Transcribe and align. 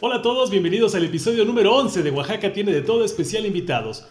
Hola 0.00 0.16
a 0.16 0.22
todos, 0.22 0.50
bienvenidos 0.50 0.94
al 0.94 1.04
episodio 1.04 1.44
número 1.44 1.74
11 1.76 2.02
de 2.02 2.10
Oaxaca 2.10 2.52
tiene 2.52 2.72
de 2.72 2.82
todo 2.82 3.04
especial 3.04 3.46
invitados. 3.46 4.06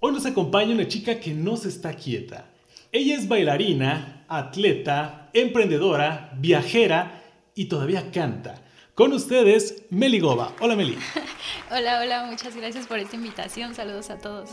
Hoy 0.00 0.12
nos 0.12 0.26
acompaña 0.26 0.74
una 0.74 0.86
chica 0.86 1.20
que 1.20 1.32
no 1.32 1.56
se 1.56 1.68
está 1.68 1.94
quieta. 1.94 2.50
Ella 2.92 3.16
es 3.16 3.28
bailarina, 3.28 4.26
atleta, 4.28 5.30
emprendedora, 5.32 6.32
viajera 6.36 7.22
y 7.54 7.66
todavía 7.66 8.10
canta. 8.10 8.62
Con 8.94 9.12
ustedes, 9.12 9.84
Meli 9.90 10.20
Goba. 10.20 10.54
Hola 10.60 10.76
Meli. 10.76 10.98
hola, 11.70 12.00
hola, 12.00 12.24
muchas 12.24 12.54
gracias 12.54 12.86
por 12.86 12.98
esta 12.98 13.16
invitación. 13.16 13.74
Saludos 13.74 14.10
a 14.10 14.18
todos. 14.18 14.50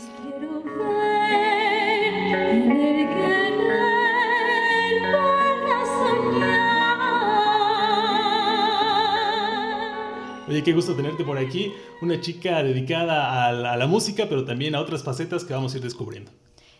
Oye, 10.48 10.62
qué 10.62 10.72
gusto 10.72 10.94
tenerte 10.94 11.24
por 11.24 11.38
aquí. 11.38 11.72
Una 12.00 12.20
chica 12.20 12.62
dedicada 12.62 13.46
a 13.46 13.52
la, 13.52 13.86
música, 13.86 14.26
pero 14.28 14.44
también 14.44 14.74
a 14.74 14.80
otras 14.80 15.02
facetas 15.02 15.44
que 15.44 15.52
vamos 15.52 15.74
a 15.74 15.78
ir 15.78 15.82
descubriendo. 15.82 16.30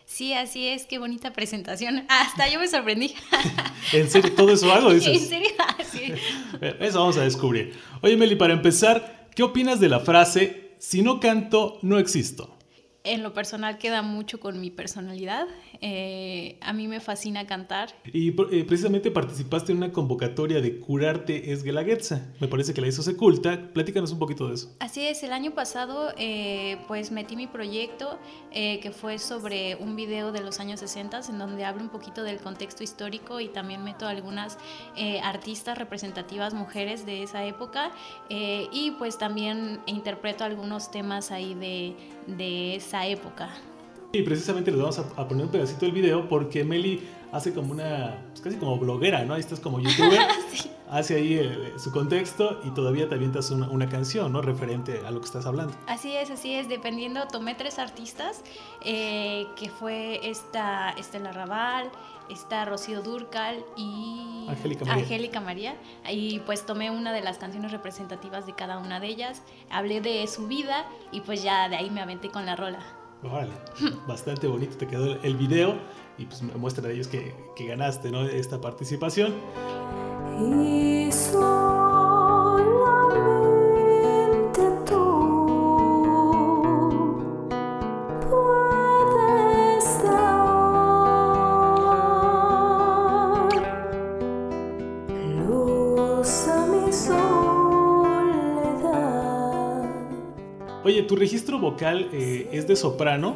Sí, 0.05 0.33
así 0.33 0.67
es, 0.67 0.85
qué 0.85 0.99
bonita 0.99 1.33
presentación. 1.33 2.05
Hasta 2.09 2.49
yo 2.49 2.59
me 2.59 2.67
sorprendí. 2.67 3.13
¿En 3.93 4.09
serio? 4.09 4.31
¿Todo 4.35 4.53
eso 4.53 4.71
hago? 4.71 4.93
Dices? 4.93 5.07
¿En 5.21 5.27
serio? 5.27 5.49
Sí. 5.91 6.13
Eso 6.79 6.99
vamos 6.99 7.17
a 7.17 7.23
descubrir. 7.23 7.73
Oye, 8.01 8.15
Meli, 8.15 8.35
para 8.35 8.53
empezar, 8.53 9.27
¿qué 9.35 9.43
opinas 9.43 9.79
de 9.79 9.89
la 9.89 9.99
frase, 9.99 10.71
si 10.79 11.01
no 11.01 11.19
canto, 11.19 11.79
no 11.81 11.99
existo? 11.99 12.56
En 13.07 13.23
lo 13.23 13.33
personal 13.33 13.77
queda 13.77 14.01
mucho 14.01 14.39
con 14.39 14.59
mi 14.59 14.69
personalidad. 14.69 15.47
Eh, 15.81 16.57
a 16.61 16.73
mí 16.73 16.87
me 16.87 16.99
fascina 16.99 17.47
cantar. 17.47 17.89
Y 18.11 18.29
eh, 18.29 18.65
precisamente 18.65 19.11
participaste 19.11 19.71
en 19.71 19.77
una 19.77 19.91
convocatoria 19.91 20.61
de 20.61 20.79
Curarte 20.79 21.51
es 21.51 21.63
Guelaguetza. 21.63 22.25
Me 22.39 22.47
parece 22.47 22.73
que 22.73 22.81
la 22.81 22.87
hizo 22.87 23.03
Seculta. 23.03 23.71
Platícanos 23.73 24.11
un 24.11 24.19
poquito 24.19 24.47
de 24.47 24.55
eso. 24.55 24.75
Así 24.79 25.07
es, 25.07 25.23
el 25.23 25.31
año 25.31 25.51
pasado 25.51 26.13
eh, 26.17 26.77
pues 26.87 27.11
metí 27.11 27.35
mi 27.35 27.47
proyecto 27.47 28.19
que 28.51 28.91
fue 28.91 29.19
sobre 29.19 29.75
un 29.75 29.95
video 29.95 30.31
de 30.31 30.41
los 30.41 30.59
años 30.59 30.79
60 30.79 31.21
en 31.29 31.37
donde 31.37 31.63
hablo 31.63 31.83
un 31.83 31.89
poquito 31.89 32.23
del 32.23 32.39
contexto 32.39 32.83
histórico 32.83 33.39
y 33.39 33.49
también 33.49 33.83
meto 33.83 34.07
algunas 34.07 34.57
artistas 35.21 35.77
representativas 35.77 36.55
mujeres 36.55 37.05
de 37.05 37.21
esa 37.21 37.45
época 37.45 37.91
y 38.29 38.95
pues 38.97 39.19
también 39.19 39.79
interpreto 39.85 40.43
algunos 40.43 40.89
temas 40.89 41.29
ahí 41.29 41.53
de, 41.53 41.95
de 42.27 42.75
esa 42.75 43.05
época. 43.07 43.49
Y 44.13 44.21
precisamente 44.23 44.71
les 44.71 44.79
vamos 44.79 44.99
a, 44.99 45.27
poner 45.27 45.45
un 45.45 45.51
pedacito 45.51 45.85
del 45.85 45.93
video 45.93 46.29
porque 46.29 46.63
Meli 46.63 47.01
hace 47.31 47.53
como 47.53 47.73
una, 47.73 48.23
pues 48.29 48.41
casi 48.41 48.55
como 48.55 48.77
bloguera, 48.77 49.25
¿no? 49.25 49.33
Ahí 49.33 49.41
estás 49.41 49.59
como 49.59 49.81
youtuber, 49.81 50.19
hace 50.89 51.15
ahí 51.15 51.33
eh, 51.33 51.73
su 51.77 51.91
contexto 51.91 52.61
y 52.63 52.69
todavía 52.69 53.09
te 53.09 53.15
avientas 53.15 53.51
una, 53.51 53.67
una, 53.69 53.89
canción, 53.89 54.31
¿no? 54.31 54.41
Referente 54.41 55.01
a 55.05 55.11
lo 55.11 55.19
que 55.19 55.25
estás 55.25 55.45
hablando. 55.45 55.73
Así 55.87 56.15
es, 56.15 56.31
así 56.31 56.53
es, 56.53 56.69
dependiendo, 56.69 57.27
tomé 57.27 57.55
tres 57.55 57.79
artistas, 57.79 58.43
eh, 58.81 59.45
que 59.57 59.69
fue 59.69 60.21
esta 60.27 60.91
Estela 60.91 61.33
Raval, 61.33 61.91
esta 62.29 62.65
Rocío 62.65 63.01
Durcal 63.01 63.63
y 63.75 64.45
Angélica 64.47 64.85
María. 64.85 65.03
Angélica 65.03 65.39
María. 65.39 65.75
Y 66.09 66.39
pues 66.39 66.65
tomé 66.65 66.91
una 66.91 67.13
de 67.13 67.21
las 67.21 67.37
canciones 67.37 67.71
representativas 67.71 68.45
de 68.45 68.53
cada 68.53 68.77
una 68.77 68.99
de 68.99 69.07
ellas, 69.07 69.41
hablé 69.69 70.01
de 70.01 70.25
su 70.27 70.47
vida 70.47 70.85
y 71.11 71.21
pues 71.21 71.43
ya 71.43 71.69
de 71.69 71.75
ahí 71.75 71.89
me 71.89 72.01
aventé 72.01 72.29
con 72.29 72.45
la 72.45 72.55
rola. 72.55 72.79
Órale, 73.23 73.53
bastante 74.07 74.47
bonito 74.47 74.77
te 74.77 74.87
quedó 74.87 75.21
el 75.21 75.35
video 75.35 75.75
y 76.17 76.25
pues 76.25 76.41
me 76.41 76.53
muestra 76.53 76.87
a 76.87 76.91
ellos 76.91 77.07
que, 77.07 77.35
que 77.55 77.67
ganaste 77.67 78.11
¿no? 78.11 78.23
esta 78.23 78.61
participación. 78.61 79.33
Y 80.39 81.09
tu 101.07 101.15
registro 101.15 101.57
vocal 101.59 102.09
eh, 102.11 102.49
es 102.51 102.67
de 102.67 102.75
soprano. 102.75 103.35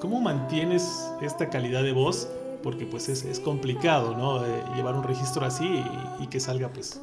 ¿Cómo 0.00 0.20
mantienes 0.20 1.10
esta 1.20 1.50
calidad 1.50 1.82
de 1.82 1.92
voz? 1.92 2.28
Porque 2.62 2.86
pues 2.86 3.08
es, 3.08 3.40
complicado, 3.40 4.16
¿no? 4.16 4.44
Eh, 4.44 4.62
llevar 4.76 4.94
un 4.94 5.02
registro 5.02 5.46
así 5.46 5.82
y, 6.18 6.26
que 6.26 6.40
salga 6.40 6.68
pues 6.68 7.00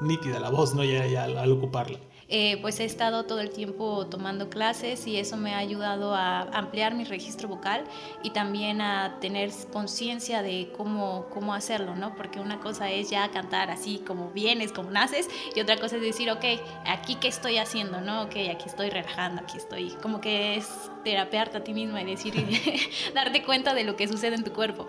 nítida 0.00 0.38
la 0.40 0.50
voz, 0.50 0.74
¿no? 0.74 0.84
Ya, 0.84 1.06
ya 1.06 1.24
al 1.24 1.52
ocuparla. 1.52 1.98
Eh, 2.28 2.58
pues 2.62 2.80
he 2.80 2.84
estado 2.84 3.24
todo 3.24 3.40
el 3.40 3.50
tiempo 3.50 4.06
tomando 4.06 4.48
clases 4.48 5.06
y 5.06 5.18
eso 5.18 5.36
me 5.36 5.54
ha 5.54 5.58
ayudado 5.58 6.14
a 6.14 6.42
ampliar 6.42 6.94
mi 6.94 7.04
registro 7.04 7.48
vocal 7.48 7.84
y 8.22 8.30
también 8.30 8.80
a 8.80 9.18
tener 9.20 9.50
conciencia 9.72 10.42
de 10.42 10.70
cómo, 10.76 11.26
cómo 11.30 11.52
hacerlo, 11.54 11.94
¿no? 11.94 12.14
Porque 12.14 12.40
una 12.40 12.60
cosa 12.60 12.90
es 12.90 13.10
ya 13.10 13.30
cantar 13.30 13.70
así 13.70 13.98
como 14.06 14.30
vienes, 14.30 14.72
como 14.72 14.90
naces, 14.90 15.28
y 15.54 15.60
otra 15.60 15.76
cosa 15.76 15.96
es 15.96 16.02
decir, 16.02 16.30
ok, 16.30 16.44
aquí 16.86 17.16
qué 17.16 17.28
estoy 17.28 17.58
haciendo, 17.58 18.00
¿no? 18.00 18.22
Ok, 18.22 18.36
aquí 18.50 18.64
estoy 18.66 18.88
relajando, 18.90 19.42
aquí 19.42 19.58
estoy, 19.58 19.90
como 20.02 20.20
que 20.20 20.56
es 20.56 20.68
terapearte 21.04 21.58
a 21.58 21.64
ti 21.64 21.74
misma 21.74 22.00
y 22.00 22.06
decir, 22.06 22.34
darte 23.14 23.42
cuenta 23.44 23.74
de 23.74 23.84
lo 23.84 23.96
que 23.96 24.08
sucede 24.08 24.36
en 24.36 24.44
tu 24.44 24.52
cuerpo. 24.52 24.86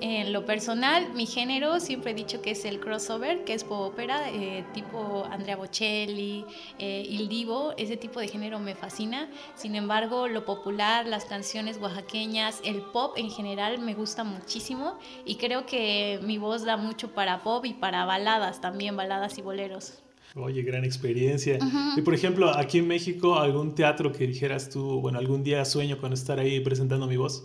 En 0.00 0.32
lo 0.32 0.44
personal, 0.44 1.12
mi 1.14 1.24
género 1.24 1.80
siempre 1.80 2.10
he 2.10 2.14
dicho 2.14 2.42
que 2.42 2.50
es 2.50 2.64
el 2.64 2.80
crossover, 2.80 3.44
que 3.44 3.54
es 3.54 3.64
pop 3.64 3.94
ópera, 3.94 4.28
eh, 4.30 4.64
tipo 4.74 5.26
Andrea 5.30 5.56
Bocelli, 5.56 6.44
eh, 6.78 7.06
Il 7.08 7.28
Divo, 7.28 7.74
ese 7.76 7.96
tipo 7.96 8.20
de 8.20 8.28
género 8.28 8.58
me 8.58 8.74
fascina. 8.74 9.28
Sin 9.54 9.74
embargo, 9.74 10.28
lo 10.28 10.44
popular, 10.44 11.06
las 11.06 11.24
canciones 11.24 11.78
oaxaqueñas, 11.78 12.60
el 12.64 12.82
pop 12.82 13.14
en 13.16 13.30
general 13.30 13.78
me 13.78 13.94
gusta 13.94 14.24
muchísimo 14.24 14.98
y 15.24 15.36
creo 15.36 15.66
que 15.66 16.20
mi 16.22 16.38
voz 16.38 16.64
da 16.64 16.76
mucho 16.76 17.12
para 17.12 17.42
pop 17.42 17.64
y 17.64 17.74
para 17.74 18.04
baladas 18.04 18.60
también, 18.60 18.96
baladas 18.96 19.38
y 19.38 19.42
boleros. 19.42 20.02
Oye, 20.36 20.62
gran 20.62 20.84
experiencia. 20.84 21.58
Y 21.96 22.02
por 22.02 22.12
ejemplo, 22.12 22.50
aquí 22.50 22.78
en 22.78 22.88
México, 22.88 23.38
algún 23.38 23.74
teatro 23.76 24.10
que 24.10 24.26
dijeras 24.26 24.68
tú, 24.68 25.00
bueno, 25.00 25.20
algún 25.20 25.44
día 25.44 25.64
sueño 25.64 25.98
con 25.98 26.12
estar 26.12 26.40
ahí 26.40 26.58
presentando 26.58 27.06
mi 27.06 27.16
voz. 27.16 27.44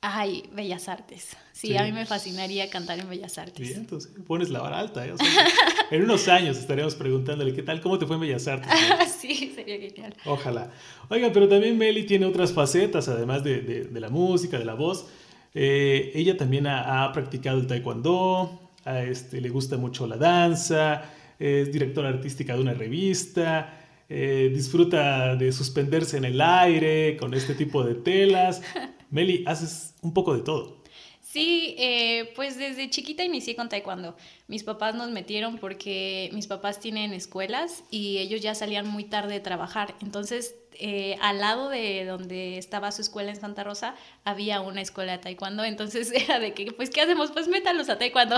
Ay, 0.00 0.44
Bellas 0.52 0.88
Artes. 0.88 1.36
Sí, 1.52 1.76
a 1.76 1.82
mí 1.82 1.90
me 1.90 2.06
fascinaría 2.06 2.70
cantar 2.70 3.00
en 3.00 3.08
Bellas 3.08 3.36
Artes. 3.36 3.66
Bien, 3.66 3.80
entonces 3.80 4.12
pones 4.26 4.48
la 4.48 4.60
vara 4.60 4.78
alta. 4.78 5.04
¿eh? 5.04 5.12
en 5.90 6.02
unos 6.02 6.28
años 6.28 6.56
estaremos 6.56 6.94
preguntándole 6.94 7.52
qué 7.52 7.64
tal, 7.64 7.80
cómo 7.80 7.98
te 7.98 8.06
fue 8.06 8.14
en 8.14 8.20
Bellas 8.22 8.46
Artes. 8.46 8.70
sí, 9.20 9.52
sería 9.54 9.76
genial. 9.76 10.14
Ojalá. 10.24 10.70
Oiga, 11.08 11.30
pero 11.32 11.48
también 11.48 11.76
Meli 11.76 12.04
tiene 12.04 12.26
otras 12.26 12.52
facetas, 12.52 13.08
además 13.08 13.42
de, 13.42 13.60
de, 13.60 14.00
la 14.00 14.08
música, 14.08 14.56
de 14.56 14.64
la 14.64 14.74
voz. 14.74 15.06
Eh, 15.52 16.12
ella 16.14 16.36
también 16.36 16.68
ha, 16.68 17.10
practicado 17.12 17.58
el 17.58 17.66
taekwondo, 17.66 18.70
a 18.84 19.02
este, 19.02 19.40
le 19.40 19.48
gusta 19.48 19.76
mucho 19.76 20.06
la 20.06 20.16
danza, 20.16 21.10
es 21.40 21.72
directora 21.72 22.10
artística 22.10 22.54
de 22.54 22.60
una 22.60 22.74
revista. 22.74 23.74
Eh, 24.10 24.50
disfruta 24.54 25.36
de 25.36 25.52
suspenderse 25.52 26.16
en 26.16 26.24
el 26.24 26.40
aire 26.40 27.16
con 27.18 27.34
este 27.34 27.54
tipo 27.54 27.84
de 27.84 27.94
telas. 27.96 28.62
Meli, 29.10 29.44
haces 29.46 29.94
un 30.02 30.12
poco 30.12 30.34
de 30.34 30.42
todo. 30.42 30.78
Sí, 31.22 31.74
eh, 31.78 32.32
pues 32.36 32.56
desde 32.56 32.88
chiquita 32.88 33.22
inicié 33.22 33.54
con 33.54 33.68
taekwondo. 33.68 34.16
Mis 34.46 34.64
papás 34.64 34.94
nos 34.94 35.10
metieron 35.10 35.58
porque 35.58 36.30
mis 36.32 36.46
papás 36.46 36.80
tienen 36.80 37.12
escuelas 37.12 37.84
y 37.90 38.16
ellos 38.16 38.40
ya 38.40 38.54
salían 38.54 38.88
muy 38.88 39.04
tarde 39.04 39.34
de 39.34 39.40
trabajar. 39.40 39.94
Entonces 40.00 40.54
eh, 40.80 41.16
al 41.20 41.38
lado 41.38 41.68
de 41.68 42.04
donde 42.04 42.56
estaba 42.56 42.92
su 42.92 43.02
escuela 43.02 43.30
en 43.30 43.40
Santa 43.40 43.64
Rosa 43.64 43.96
había 44.24 44.60
una 44.60 44.80
escuela 44.80 45.12
de 45.12 45.18
taekwondo, 45.18 45.64
entonces 45.64 46.12
era 46.14 46.38
de 46.38 46.54
que, 46.54 46.72
pues, 46.72 46.90
¿qué 46.90 47.00
hacemos? 47.00 47.32
Pues 47.32 47.48
métalos 47.48 47.88
a 47.88 47.98
taekwondo. 47.98 48.36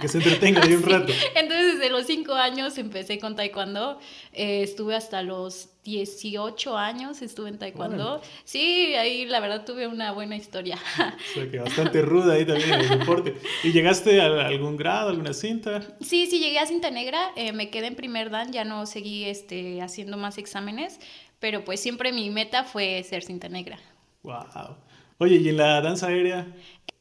que 0.00 0.08
se 0.08 0.18
entretengan 0.18 0.64
ahí 0.64 0.74
un 0.74 0.82
rato. 0.88 1.12
Entonces, 1.34 1.74
desde 1.74 1.90
los 1.90 2.06
cinco 2.06 2.34
años 2.34 2.78
empecé 2.78 3.18
con 3.18 3.36
taekwondo, 3.36 3.98
eh, 4.32 4.62
estuve 4.62 4.94
hasta 4.94 5.22
los 5.22 5.68
18 5.84 6.76
años, 6.76 7.22
estuve 7.22 7.48
en 7.48 7.58
taekwondo. 7.58 8.20
Sí, 8.44 8.94
ahí 8.94 9.24
la 9.26 9.38
verdad 9.38 9.64
tuve 9.64 9.86
una 9.86 10.10
buena 10.12 10.36
historia. 10.36 10.76
O 10.76 11.34
sea, 11.34 11.50
que 11.50 11.58
bastante 11.58 12.02
ruda 12.02 12.34
ahí 12.34 12.44
también 12.44 12.74
en 12.74 12.80
el 12.80 12.98
deporte. 12.98 13.36
¿Y 13.62 13.70
llegaste 13.70 14.20
a 14.20 14.46
algún 14.46 14.76
grado, 14.76 15.10
alguna 15.10 15.32
cinta? 15.32 15.82
Sí, 16.00 16.26
sí, 16.26 16.40
llegué 16.40 16.58
a 16.58 16.66
cinta 16.66 16.90
negra, 16.90 17.30
eh, 17.36 17.52
me 17.52 17.70
quedé 17.70 17.86
en 17.86 17.94
primer 17.94 18.30
dan, 18.30 18.52
ya 18.52 18.64
no 18.64 18.84
seguí 18.86 19.24
este, 19.24 19.80
haciendo 19.80 20.16
más 20.16 20.38
exámenes, 20.38 20.98
pero 21.38 21.64
pues 21.64 21.80
siempre 21.80 22.12
mi 22.12 22.30
meta 22.30 22.64
fue 22.64 23.02
ser 23.02 23.22
cinta 23.22 23.48
negra. 23.48 23.78
Wow. 24.22 24.76
Oye, 25.18 25.36
¿y 25.36 25.48
en 25.48 25.56
la 25.56 25.80
danza 25.80 26.08
aérea? 26.08 26.46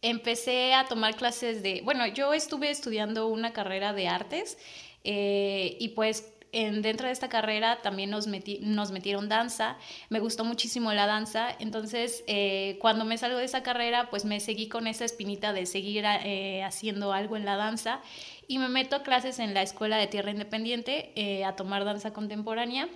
Empecé 0.02 0.74
a 0.74 0.86
tomar 0.86 1.16
clases 1.16 1.64
de, 1.64 1.82
bueno, 1.84 2.08
yo 2.08 2.34
estuve 2.34 2.70
estudiando 2.70 3.28
una 3.28 3.54
carrera 3.54 3.94
de 3.94 4.08
artes 4.08 4.58
eh, 5.04 5.78
y 5.80 5.90
pues 5.90 6.32
en, 6.56 6.82
dentro 6.82 7.08
de 7.08 7.14
esta 7.14 7.28
carrera 7.28 7.82
también 7.82 8.10
nos, 8.10 8.28
nos 8.28 8.92
metieron 8.92 9.28
danza, 9.28 9.78
me 10.10 10.22
gustó 10.22 10.46
muchísimo 10.46 10.94
la 10.94 11.06
danza, 11.06 11.50
entonces 11.60 12.24
eh, 12.28 12.78
cuando 12.80 13.04
me 13.04 13.18
salgo 13.18 13.38
de 13.38 13.44
esa 13.44 13.62
carrera, 13.62 14.10
pues 14.10 14.24
me 14.24 14.40
seguí 14.40 14.70
con 14.70 14.88
esa 14.88 15.04
espinita 15.04 15.52
de 15.52 15.66
seguir 15.66 16.06
eh, 16.06 16.64
haciendo 16.64 17.12
algo 17.12 17.36
en 17.36 17.44
la 17.44 17.58
danza 17.58 18.00
y 18.48 18.58
me 18.58 18.70
meto 18.70 18.96
a 18.96 19.04
clases 19.04 19.40
en 19.40 19.54
la 19.54 19.64
Escuela 19.64 19.98
de 19.98 20.08
Tierra 20.08 20.32
Independiente 20.32 21.12
eh, 21.16 21.44
a 21.44 21.58
tomar 21.58 21.84
danza 21.84 22.14
contemporánea. 22.14 22.88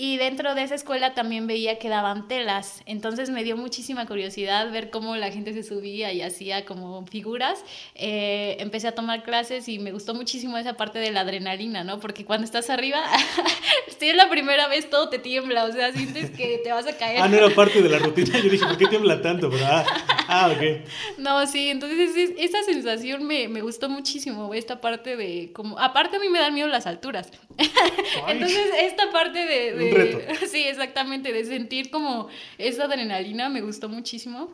Y 0.00 0.16
dentro 0.16 0.54
de 0.54 0.62
esa 0.62 0.76
escuela 0.76 1.12
también 1.14 1.48
veía 1.48 1.80
que 1.80 1.88
daban 1.88 2.28
telas, 2.28 2.82
entonces 2.86 3.30
me 3.30 3.42
dio 3.42 3.56
muchísima 3.56 4.06
curiosidad 4.06 4.70
ver 4.70 4.90
cómo 4.90 5.16
la 5.16 5.32
gente 5.32 5.52
se 5.52 5.64
subía 5.64 6.12
y 6.12 6.22
hacía 6.22 6.64
como 6.64 7.04
figuras. 7.04 7.64
Eh, 7.96 8.58
empecé 8.60 8.86
a 8.86 8.92
tomar 8.92 9.24
clases 9.24 9.68
y 9.68 9.80
me 9.80 9.90
gustó 9.90 10.14
muchísimo 10.14 10.56
esa 10.56 10.74
parte 10.74 11.00
de 11.00 11.10
la 11.10 11.22
adrenalina, 11.22 11.82
¿no? 11.82 11.98
Porque 11.98 12.24
cuando 12.24 12.44
estás 12.44 12.70
arriba, 12.70 13.02
si 13.98 14.10
es 14.10 14.14
la 14.14 14.30
primera 14.30 14.68
vez 14.68 14.88
todo 14.88 15.08
te 15.08 15.18
tiembla, 15.18 15.64
o 15.64 15.72
sea, 15.72 15.92
sientes 15.92 16.30
que 16.30 16.60
te 16.62 16.70
vas 16.70 16.86
a 16.86 16.96
caer. 16.96 17.20
Ah, 17.20 17.26
no 17.26 17.36
era 17.36 17.50
parte 17.52 17.82
de 17.82 17.88
la 17.88 17.98
rutina, 17.98 18.38
yo 18.38 18.50
dije, 18.50 18.66
¿por 18.66 18.78
qué 18.78 18.86
tiembla 18.86 19.20
tanto? 19.20 19.50
Pero, 19.50 19.66
ah, 19.66 19.84
ah, 20.28 20.52
ok. 20.54 21.18
No, 21.18 21.44
sí, 21.48 21.70
entonces 21.70 22.34
esa 22.38 22.62
sensación 22.62 23.26
me, 23.26 23.48
me 23.48 23.62
gustó 23.62 23.88
muchísimo, 23.88 24.54
esta 24.54 24.80
parte 24.80 25.16
de 25.16 25.50
como, 25.52 25.76
aparte 25.76 26.18
a 26.18 26.20
mí 26.20 26.28
me 26.28 26.38
dan 26.38 26.54
miedo 26.54 26.68
las 26.68 26.86
alturas. 26.86 27.32
entonces 28.28 28.70
esta 28.80 29.10
parte 29.10 29.44
de 29.44 29.87
Sí, 30.50 30.64
exactamente, 30.64 31.32
de 31.32 31.44
sentir 31.44 31.90
como 31.90 32.28
esa 32.58 32.84
adrenalina 32.84 33.48
me 33.48 33.60
gustó 33.60 33.88
muchísimo. 33.88 34.50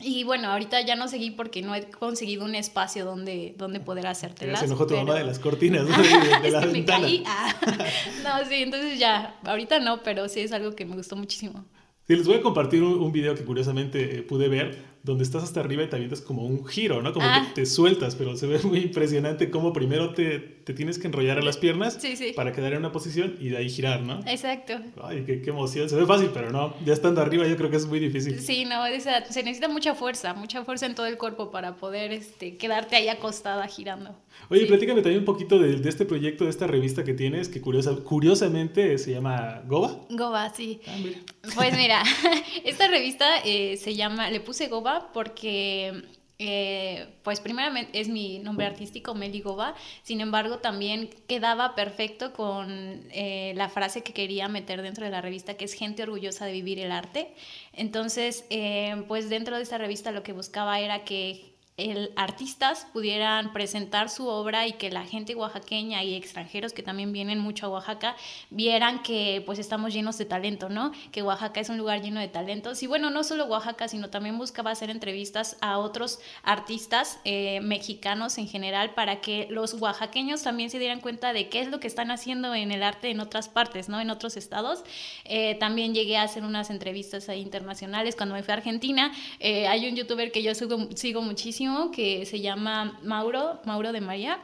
Y 0.00 0.22
bueno, 0.22 0.48
ahorita 0.48 0.80
ya 0.82 0.94
no 0.94 1.08
seguí 1.08 1.32
porque 1.32 1.60
no 1.60 1.74
he 1.74 1.90
conseguido 1.90 2.44
un 2.44 2.54
espacio 2.54 3.04
donde, 3.04 3.54
donde 3.58 3.80
poder 3.80 4.06
hacértelas. 4.06 4.60
Se 4.60 4.66
enojó 4.66 4.86
tu 4.86 4.94
mamá 4.94 5.16
de 5.16 5.24
las 5.24 5.40
cortinas, 5.40 5.84
¿no? 5.88 6.40
De, 6.40 6.50
la 6.50 6.60
ventana. 6.60 7.08
Ah. 7.26 7.54
No, 8.22 8.48
sí, 8.48 8.62
entonces 8.62 8.98
ya, 8.98 9.36
ahorita 9.44 9.80
no, 9.80 10.02
pero 10.02 10.28
sí 10.28 10.40
es 10.40 10.52
algo 10.52 10.76
que 10.76 10.84
me 10.84 10.94
gustó 10.94 11.16
muchísimo. 11.16 11.64
Sí, 12.06 12.14
les 12.14 12.26
voy 12.26 12.36
a 12.36 12.42
compartir 12.42 12.82
un, 12.82 13.00
un 13.00 13.12
video 13.12 13.34
que 13.34 13.44
curiosamente 13.44 14.22
pude 14.22 14.48
ver 14.48 14.78
donde 15.02 15.24
estás 15.24 15.42
hasta 15.42 15.60
arriba 15.60 15.82
y 15.82 15.88
te 15.88 15.96
avientas 15.96 16.20
como 16.20 16.44
un 16.44 16.66
giro, 16.66 17.02
¿no? 17.02 17.12
Como 17.12 17.26
que 17.26 17.32
ah. 17.32 17.52
te 17.54 17.66
sueltas, 17.66 18.14
pero 18.14 18.36
se 18.36 18.46
ve 18.46 18.58
muy 18.64 18.80
impresionante 18.80 19.50
cómo 19.50 19.72
primero 19.72 20.14
te, 20.14 20.38
te 20.38 20.74
tienes 20.74 20.98
que 20.98 21.06
enrollar 21.06 21.38
a 21.38 21.42
las 21.42 21.56
piernas 21.56 21.98
para 22.36 22.52
quedar 22.52 22.72
en 22.72 22.80
una 22.80 22.92
posición 22.92 23.36
y 23.40 23.48
de 23.48 23.58
ahí 23.58 23.70
girar, 23.70 24.02
¿no? 24.02 24.20
Exacto. 24.26 24.74
Ay, 25.02 25.24
qué, 25.24 25.40
qué, 25.42 25.50
emoción. 25.50 25.88
Se 25.88 25.96
ve 25.96 26.06
fácil, 26.06 26.30
pero 26.32 26.50
no, 26.50 26.74
ya 26.84 26.92
estando 26.92 27.20
arriba 27.20 27.46
yo 27.46 27.56
creo 27.56 27.70
que 27.70 27.76
es 27.76 27.86
muy 27.86 27.98
difícil. 27.98 28.38
Sí, 28.40 28.64
no, 28.64 28.84
se 29.00 29.42
necesita 29.42 29.68
mucha 29.68 29.94
fuerza, 29.94 30.34
mucha 30.34 30.64
fuerza 30.64 30.86
en 30.86 30.94
todo 30.94 31.06
el 31.06 31.16
cuerpo 31.16 31.50
para 31.50 31.76
poder 31.76 32.12
este, 32.12 32.56
quedarte 32.56 32.96
ahí 32.96 33.08
acostada 33.08 33.66
girando. 33.66 34.14
Oye, 34.50 34.66
platícame 34.66 35.02
también 35.02 35.20
un 35.20 35.24
poquito 35.24 35.58
de, 35.58 35.76
de, 35.76 35.88
este 35.88 36.04
proyecto, 36.04 36.44
de 36.44 36.50
esta 36.50 36.66
revista 36.66 37.04
que 37.04 37.12
tienes, 37.12 37.48
que 37.48 37.60
curiosa, 37.60 37.94
curiosamente 37.96 38.96
se 38.98 39.10
llama 39.10 39.62
Goba. 39.66 39.98
Goba, 40.10 40.48
sí. 40.50 40.80
Ah, 40.86 40.96
pues 41.54 41.76
mira, 41.76 42.02
esta 42.64 42.88
revista 42.88 43.38
eh, 43.44 43.76
se 43.76 43.94
llama, 43.94 44.30
le 44.30 44.40
puse 44.40 44.68
Goba 44.68 44.87
porque 45.12 46.04
eh, 46.40 47.08
pues 47.24 47.40
primeramente 47.40 47.98
es 48.00 48.08
mi 48.08 48.38
nombre 48.38 48.64
artístico, 48.64 49.12
Meli 49.12 49.40
Goba, 49.40 49.74
sin 50.04 50.20
embargo 50.20 50.58
también 50.58 51.10
quedaba 51.26 51.74
perfecto 51.74 52.32
con 52.32 52.68
eh, 53.10 53.52
la 53.56 53.68
frase 53.68 54.04
que 54.04 54.12
quería 54.12 54.46
meter 54.46 54.82
dentro 54.82 55.04
de 55.04 55.10
la 55.10 55.20
revista, 55.20 55.54
que 55.54 55.64
es 55.64 55.72
gente 55.72 56.04
orgullosa 56.04 56.46
de 56.46 56.52
vivir 56.52 56.78
el 56.78 56.92
arte. 56.92 57.34
Entonces, 57.72 58.44
eh, 58.50 59.04
pues 59.08 59.28
dentro 59.28 59.56
de 59.56 59.64
esta 59.64 59.78
revista 59.78 60.12
lo 60.12 60.22
que 60.22 60.32
buscaba 60.32 60.78
era 60.78 61.04
que 61.04 61.57
el, 61.78 62.12
artistas 62.16 62.86
pudieran 62.92 63.52
presentar 63.52 64.10
su 64.10 64.26
obra 64.26 64.66
y 64.66 64.72
que 64.72 64.90
la 64.90 65.04
gente 65.04 65.34
oaxaqueña 65.36 66.02
y 66.02 66.14
extranjeros 66.14 66.72
que 66.72 66.82
también 66.82 67.12
vienen 67.12 67.38
mucho 67.38 67.66
a 67.66 67.68
Oaxaca 67.70 68.16
vieran 68.50 69.02
que 69.02 69.42
pues 69.46 69.60
estamos 69.60 69.94
llenos 69.94 70.18
de 70.18 70.24
talento, 70.24 70.68
¿no? 70.68 70.92
Que 71.12 71.22
Oaxaca 71.22 71.60
es 71.60 71.68
un 71.68 71.78
lugar 71.78 72.02
lleno 72.02 72.18
de 72.18 72.26
talentos. 72.26 72.82
Y 72.82 72.88
bueno, 72.88 73.10
no 73.10 73.22
solo 73.22 73.46
Oaxaca, 73.46 73.86
sino 73.86 74.10
también 74.10 74.36
buscaba 74.38 74.72
hacer 74.72 74.90
entrevistas 74.90 75.56
a 75.60 75.78
otros 75.78 76.18
artistas 76.42 77.20
eh, 77.24 77.60
mexicanos 77.60 78.38
en 78.38 78.48
general 78.48 78.94
para 78.94 79.20
que 79.20 79.46
los 79.48 79.74
oaxaqueños 79.74 80.42
también 80.42 80.70
se 80.70 80.80
dieran 80.80 81.00
cuenta 81.00 81.32
de 81.32 81.48
qué 81.48 81.60
es 81.60 81.68
lo 81.68 81.78
que 81.78 81.86
están 81.86 82.10
haciendo 82.10 82.54
en 82.56 82.72
el 82.72 82.82
arte 82.82 83.10
en 83.10 83.20
otras 83.20 83.48
partes, 83.48 83.88
¿no? 83.88 84.00
En 84.00 84.10
otros 84.10 84.36
estados. 84.36 84.82
Eh, 85.24 85.54
también 85.60 85.94
llegué 85.94 86.16
a 86.16 86.22
hacer 86.22 86.42
unas 86.42 86.70
entrevistas 86.70 87.28
internacionales 87.28 88.16
cuando 88.16 88.34
me 88.34 88.42
fui 88.42 88.50
a 88.50 88.56
Argentina. 88.56 89.12
Eh, 89.38 89.68
hay 89.68 89.88
un 89.88 89.94
youtuber 89.94 90.32
que 90.32 90.42
yo 90.42 90.56
sigo, 90.56 90.88
sigo 90.96 91.22
muchísimo 91.22 91.67
que 91.92 92.26
se 92.26 92.40
llama 92.40 92.98
Mauro, 93.02 93.60
Mauro 93.64 93.92
de 93.92 94.00
María. 94.00 94.40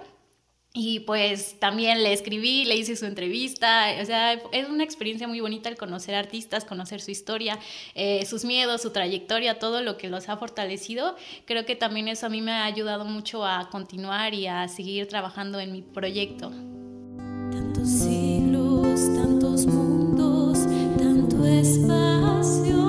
Y 0.77 1.01
pues 1.01 1.61
también 1.61 2.03
le 2.03 2.13
escribí, 2.13 2.65
le 2.65 2.75
hice 2.75 2.97
su 2.97 3.07
entrevista, 3.07 3.95
o 4.03 4.05
sea, 4.05 4.33
es 4.33 4.69
una 4.69 4.83
experiencia 4.83 5.29
muy 5.29 5.39
bonita 5.39 5.69
el 5.69 5.77
conocer 5.77 6.17
artistas, 6.17 6.65
conocer 6.65 7.01
su 7.01 7.13
historia, 7.13 7.61
eh, 7.95 8.27
sus 8.27 8.45
miedos, 8.45 8.83
su 8.83 8.91
trayectoria, 8.91 9.61
todo 9.61 9.83
lo 9.83 9.97
que 9.97 10.09
los 10.09 10.29
ha 10.29 10.37
fortalecido. 10.37 11.15
Creo 11.45 11.65
que 11.65 11.77
también 11.77 12.09
eso 12.09 12.27
a 12.27 12.29
mí 12.29 12.41
me 12.41 12.51
ha 12.51 12.65
ayudado 12.65 13.05
mucho 13.05 13.47
a 13.47 13.71
continuar 13.71 14.35
y 14.35 14.49
a 14.49 14.67
seguir 14.67 15.07
trabajando 15.07 15.61
en 15.61 15.71
mi 15.71 15.83
proyecto. 15.83 16.51
Tantos 17.53 17.89
siglos, 17.89 19.15
tantos 19.15 19.67
mundos, 19.67 20.59
tanto 20.99 21.45
espacio. 21.47 22.84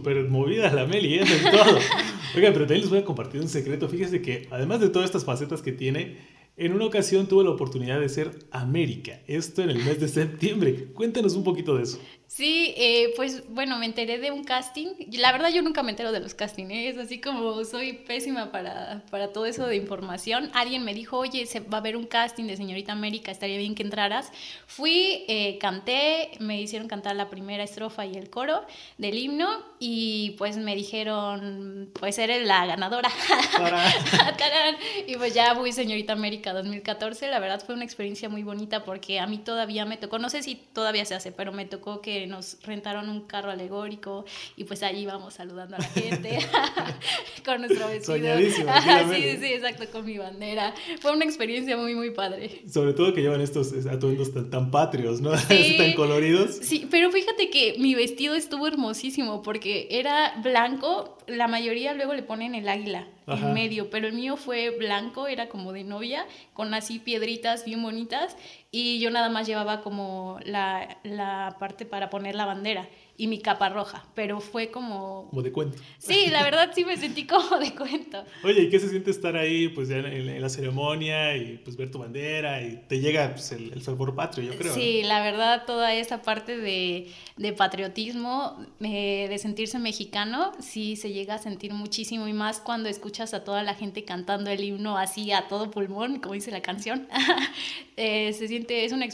Súper 0.00 0.28
movida 0.28 0.72
la 0.72 0.86
Meli, 0.86 1.16
¿eh? 1.16 1.24
todo. 1.50 1.78
Oigan, 2.34 2.52
pero 2.52 2.64
también 2.64 2.80
les 2.80 2.90
voy 2.90 2.98
a 3.00 3.04
compartir 3.04 3.40
un 3.40 3.48
secreto. 3.48 3.88
Fíjense 3.88 4.22
que 4.22 4.48
además 4.50 4.80
de 4.80 4.88
todas 4.88 5.06
estas 5.06 5.24
facetas 5.24 5.60
que 5.60 5.72
tiene, 5.72 6.16
en 6.56 6.72
una 6.72 6.84
ocasión 6.84 7.26
tuve 7.26 7.44
la 7.44 7.50
oportunidad 7.50 8.00
de 8.00 8.08
ser 8.08 8.38
América. 8.50 9.20
Esto 9.26 9.62
en 9.62 9.70
el 9.70 9.78
mes 9.78 10.00
de 10.00 10.08
septiembre. 10.08 10.92
Cuéntanos 10.92 11.34
un 11.34 11.44
poquito 11.44 11.76
de 11.76 11.84
eso. 11.84 11.98
Sí, 12.26 12.74
eh, 12.76 13.12
pues 13.16 13.42
bueno, 13.48 13.76
me 13.78 13.86
enteré 13.86 14.18
de 14.18 14.30
un 14.30 14.44
casting. 14.44 14.86
La 15.18 15.32
verdad 15.32 15.50
yo 15.52 15.62
nunca 15.62 15.82
me 15.82 15.90
entero 15.90 16.12
de 16.12 16.20
los 16.20 16.34
castings, 16.34 16.70
¿eh? 16.70 16.88
es 16.88 16.96
así 16.96 17.20
como 17.20 17.64
soy 17.64 17.92
pésima 17.92 18.52
para, 18.52 19.04
para, 19.10 19.32
todo 19.32 19.46
eso 19.46 19.66
de 19.66 19.74
información. 19.74 20.48
Alguien 20.54 20.84
me 20.84 20.94
dijo, 20.94 21.18
oye, 21.18 21.44
se 21.46 21.58
va 21.58 21.78
a 21.78 21.80
haber 21.80 21.96
un 21.96 22.06
casting 22.06 22.44
de 22.44 22.56
Señorita 22.56 22.92
América, 22.92 23.32
estaría 23.32 23.58
bien 23.58 23.74
que 23.74 23.82
entraras. 23.82 24.30
Fui, 24.68 25.24
eh, 25.26 25.58
canté, 25.58 26.30
me 26.38 26.60
hicieron 26.60 26.86
cantar 26.86 27.16
la 27.16 27.30
primera 27.30 27.64
estrofa 27.64 28.06
y 28.06 28.14
el 28.14 28.30
coro 28.30 28.64
del 28.96 29.18
himno 29.18 29.48
y 29.80 30.36
pues 30.38 30.56
me 30.56 30.76
dijeron, 30.76 31.90
pues 31.98 32.16
eres 32.18 32.46
la 32.46 32.64
ganadora. 32.64 33.10
y 35.08 35.16
pues 35.16 35.34
ya 35.34 35.56
fui 35.56 35.72
Señorita 35.72 36.12
América 36.12 36.39
2014. 36.40 37.28
La 37.28 37.38
verdad 37.38 37.62
fue 37.64 37.74
una 37.74 37.84
experiencia 37.84 38.28
muy 38.28 38.42
bonita 38.42 38.84
porque 38.84 39.20
a 39.20 39.26
mí 39.26 39.38
todavía 39.38 39.84
me 39.84 39.96
tocó, 39.96 40.18
no 40.18 40.30
sé 40.30 40.42
si 40.42 40.54
todavía 40.54 41.04
se 41.04 41.14
hace, 41.14 41.32
pero 41.32 41.52
me 41.52 41.66
tocó 41.66 42.00
que 42.00 42.26
nos 42.26 42.58
rentaron 42.62 43.08
un 43.08 43.22
carro 43.22 43.50
alegórico 43.50 44.24
y 44.56 44.64
pues 44.64 44.82
allí 44.82 45.00
íbamos 45.00 45.34
saludando 45.34 45.76
a 45.76 45.78
la 45.80 45.84
gente 45.84 46.38
con 47.44 47.60
nuestro 47.60 47.88
vestido. 47.88 48.38
sí, 48.38 49.36
sí, 49.38 49.46
exacto, 49.46 49.84
con 49.92 50.04
mi 50.04 50.18
bandera. 50.18 50.74
Fue 51.00 51.12
una 51.12 51.24
experiencia 51.24 51.76
muy, 51.76 51.94
muy 51.94 52.10
padre. 52.10 52.62
Sobre 52.70 52.92
todo 52.92 53.14
que 53.14 53.22
llevan 53.22 53.40
estos 53.40 53.72
atuendos 53.86 54.32
tan, 54.50 54.70
patrios, 54.70 55.20
¿no? 55.20 55.32
tan 55.32 55.92
coloridos. 55.94 56.58
Sí, 56.62 56.86
pero 56.90 57.10
fíjate 57.10 57.50
que 57.50 57.76
mi 57.78 57.94
vestido 57.94 58.34
estuvo 58.34 58.66
hermosísimo 58.66 59.42
porque 59.42 59.88
era 59.90 60.34
blanco, 60.42 61.18
la 61.30 61.48
mayoría 61.48 61.94
luego 61.94 62.14
le 62.14 62.22
ponen 62.22 62.54
el 62.54 62.68
águila 62.68 63.06
en 63.26 63.54
medio, 63.54 63.90
pero 63.90 64.08
el 64.08 64.12
mío 64.12 64.36
fue 64.36 64.70
blanco, 64.70 65.26
era 65.26 65.48
como 65.48 65.72
de 65.72 65.84
novia, 65.84 66.26
con 66.52 66.74
así 66.74 66.98
piedritas 66.98 67.64
bien 67.64 67.82
bonitas 67.82 68.36
y 68.70 68.98
yo 69.00 69.10
nada 69.10 69.28
más 69.28 69.46
llevaba 69.46 69.82
como 69.82 70.38
la, 70.44 70.98
la 71.04 71.56
parte 71.58 71.86
para 71.86 72.10
poner 72.10 72.34
la 72.34 72.46
bandera 72.46 72.88
y 73.20 73.26
mi 73.26 73.38
capa 73.38 73.68
roja, 73.68 74.02
pero 74.14 74.40
fue 74.40 74.70
como... 74.70 75.26
Como 75.28 75.42
de 75.42 75.52
cuento. 75.52 75.76
Sí, 75.98 76.28
la 76.30 76.42
verdad 76.42 76.70
sí 76.74 76.86
me 76.86 76.96
sentí 76.96 77.26
como 77.26 77.58
de 77.58 77.74
cuento. 77.74 78.24
Oye, 78.42 78.62
¿y 78.62 78.70
qué 78.70 78.80
se 78.80 78.88
siente 78.88 79.10
estar 79.10 79.36
ahí 79.36 79.68
pues 79.68 79.88
ya 79.90 79.98
en, 79.98 80.40
la 80.40 80.48
ceremonia 80.48 81.36
y 81.36 81.58
pues 81.58 81.76
ver 81.76 81.90
tu 81.90 81.98
bandera 81.98 82.62
y 82.62 82.82
te 82.88 82.98
llega 82.98 83.32
pues, 83.32 83.52
el, 83.52 83.74
el 83.74 83.82
sabor 83.82 84.14
patrio, 84.14 84.50
yo 84.50 84.58
creo? 84.58 84.72
Sí, 84.72 85.02
la 85.02 85.22
verdad 85.22 85.66
toda 85.66 85.92
esa 85.92 86.22
parte 86.22 86.56
de, 86.56 87.08
de 87.36 87.52
patriotismo, 87.52 88.56
eh, 88.80 89.26
de 89.28 89.36
sentirse 89.36 89.78
mexicano, 89.78 90.52
sí 90.58 90.96
se 90.96 91.12
llega 91.12 91.34
a 91.34 91.38
sentir 91.38 91.74
muchísimo 91.74 92.26
y 92.26 92.32
más 92.32 92.58
cuando 92.58 92.88
escuchas 92.88 93.34
a 93.34 93.44
toda 93.44 93.62
la 93.62 93.74
gente 93.74 94.06
cantando 94.06 94.48
el 94.48 94.64
himno 94.64 94.96
así 94.96 95.30
a 95.30 95.46
todo 95.46 95.70
pulmón, 95.70 96.20
como 96.20 96.32
dice 96.32 96.50
la 96.52 96.62
canción. 96.62 97.06
eh, 97.98 98.32
se 98.32 98.48
siente, 98.48 98.86
es 98.86 98.92
una 98.92 99.06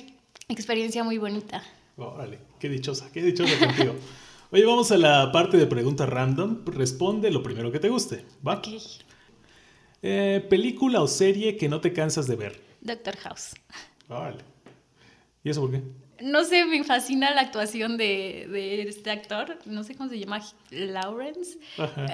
experiencia 0.49 1.03
muy 1.03 1.19
bonita. 1.19 1.65
Órale, 1.97 2.39
qué 2.59 2.69
dichosa, 2.69 3.11
qué 3.13 3.23
dichosa 3.23 3.59
contigo. 3.59 3.95
Oye, 4.51 4.65
vamos 4.65 4.93
a 4.93 4.97
la 4.97 5.33
parte 5.33 5.57
de 5.57 5.67
preguntas 5.67 6.09
random. 6.09 6.65
Responde 6.67 7.31
lo 7.31 7.43
primero 7.43 7.73
que 7.73 7.81
te 7.81 7.89
guste, 7.89 8.25
¿va? 8.47 8.55
Ok. 8.59 8.69
Eh, 10.03 10.47
¿Película 10.49 11.03
o 11.03 11.09
serie 11.09 11.57
que 11.57 11.69
no 11.69 11.81
te 11.81 11.93
cansas 11.93 12.27
de 12.27 12.37
ver? 12.37 12.61
Doctor 12.81 13.17
House. 13.17 13.55
Órale. 14.09 14.45
¿Y 15.43 15.51
eso 15.51 15.61
por 15.61 15.73
qué? 15.73 15.83
no 16.21 16.45
sé, 16.45 16.65
me 16.65 16.83
fascina 16.85 17.35
la 17.35 17.43
actuación 17.43 17.97
de, 17.97 18.47
de 18.51 18.83
este 18.83 19.11
actor, 19.11 19.59
no 19.67 19.85
sé 19.85 19.95
cómo 19.95 20.09
se 20.09 20.19
llama, 20.19 20.41
Lawrence. 20.71 21.59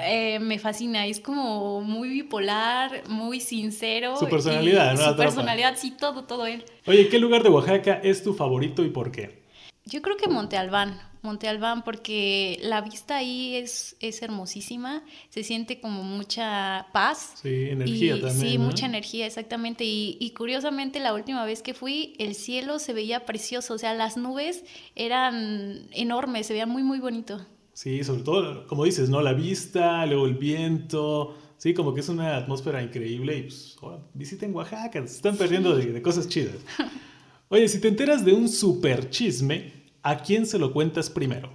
Eh, 0.05 0.39
me 0.41 0.59
fascina, 0.59 1.07
es 1.07 1.21
como 1.21 1.81
muy 1.83 2.09
bipolar, 2.09 3.03
muy 3.09 3.41
sincero. 3.41 4.17
Su 4.17 4.29
personalidad, 4.29 4.95
¿no? 4.95 5.11
Su 5.11 5.17
personalidad, 5.17 5.77
sí, 5.77 5.93
todo, 5.93 6.25
todo 6.25 6.47
él. 6.47 6.65
Oye, 6.87 7.09
¿qué 7.09 7.19
lugar 7.19 7.43
de 7.43 7.51
Oaxaca 7.51 8.01
es 8.03 8.23
tu 8.23 8.35
favorito 8.35 8.85
y 8.85 8.91
por 8.91 9.13
qué? 9.13 9.42
Yo 9.85 10.01
creo 10.03 10.17
que 10.17 10.29
Monte 10.29 10.57
Albán. 10.57 11.01
Monte 11.23 11.47
Albán 11.47 11.85
porque 11.85 12.59
la 12.63 12.81
vista 12.81 13.17
ahí 13.17 13.55
es, 13.55 13.97
es 14.01 14.23
hermosísima, 14.23 15.05
se 15.29 15.45
siente 15.45 15.81
como 15.81 16.03
mucha 16.03 16.89
paz. 16.93 17.35
Sí, 17.41 17.69
energía 17.71 18.15
también. 18.21 18.35
Sí, 18.35 18.59
mucha 18.59 18.87
energía, 18.87 19.27
exactamente. 19.27 19.85
Y, 19.85 20.17
y, 20.21 20.31
curiosamente 20.33 20.99
la 20.99 21.15
última 21.15 21.45
vez 21.45 21.63
que 21.63 21.75
fui, 21.75 22.15
el 22.19 22.35
cielo 22.35 22.81
se 22.81 22.93
veía 22.93 23.25
precioso, 23.25 23.75
o 23.75 23.79
sea, 23.79 23.95
las 23.95 24.17
nubes 24.17 24.65
eran 24.97 25.87
enormes, 25.93 26.49
se 26.49 26.55
veía 26.55 26.67
muy, 26.67 26.83
muy 26.83 26.99
bonito. 26.99 27.45
Sí, 27.73 28.03
sobre 28.03 28.23
todo, 28.23 28.67
como 28.67 28.85
dices, 28.85 29.09
¿no? 29.09 29.23
La 29.23 29.33
vista, 29.33 30.05
luego 30.07 30.27
el 30.27 30.35
viento. 30.35 31.37
Sí, 31.57 31.73
como 31.73 31.95
que 31.95 32.01
es 32.01 32.09
una 32.09 32.37
atmósfera 32.37 32.83
increíble 32.83 33.39
y 33.39 33.43
pues, 33.43 33.77
oh, 33.81 34.01
visiten 34.15 34.53
Oaxaca, 34.53 35.07
se 35.07 35.17
están 35.17 35.37
perdiendo 35.37 35.77
de, 35.77 35.87
de 35.87 36.03
cosas 36.03 36.29
chidas. 36.29 36.57
Oye, 37.53 37.69
si 37.69 37.83
te 37.83 37.89
enteras 37.89 38.25
de 38.25 38.33
un 38.33 38.49
super 38.49 39.11
chisme, 39.11 39.75
¿a 40.03 40.17
quién 40.23 40.47
se 40.47 40.59
lo 40.59 40.73
cuentas 40.73 41.11
primero? 41.11 41.53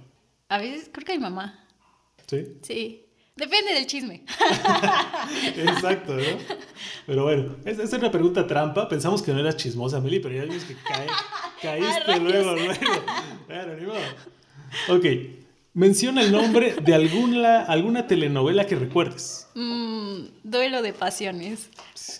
A 0.48 0.58
veces 0.58 0.88
creo 0.92 1.04
que 1.04 1.10
a 1.10 1.16
mi 1.16 1.22
mamá. 1.22 1.66
¿Sí? 2.24 2.44
Sí. 2.62 3.04
Depende 3.34 3.72
del 3.74 3.84
chisme. 3.84 4.22
Exacto, 5.56 6.14
¿no? 6.14 6.22
Pero 7.04 7.24
bueno, 7.24 7.56
esa 7.64 7.82
es 7.82 7.92
una 7.94 8.12
pregunta 8.12 8.46
trampa. 8.46 8.88
Pensamos 8.88 9.22
que 9.22 9.32
no 9.32 9.40
eras 9.40 9.56
chismosa, 9.56 10.00
Meli, 10.00 10.20
pero 10.20 10.36
ya 10.36 10.44
vimos 10.44 10.62
que 10.62 10.76
cae, 10.76 11.08
caíste 11.62 12.20
luego, 12.20 12.54
luego. 12.54 12.74
Bueno, 13.48 13.74
ni 13.74 13.86
modo. 13.86 13.98
Ok. 14.90 15.04
Menciona 15.74 16.22
el 16.22 16.30
nombre 16.30 16.76
de 16.80 16.94
alguna, 16.94 17.64
alguna 17.64 18.06
telenovela 18.06 18.68
que 18.68 18.76
recuerdes. 18.76 19.47
Mm, 19.60 20.28
duelo 20.44 20.82
de 20.82 20.92
pasiones. 20.92 21.68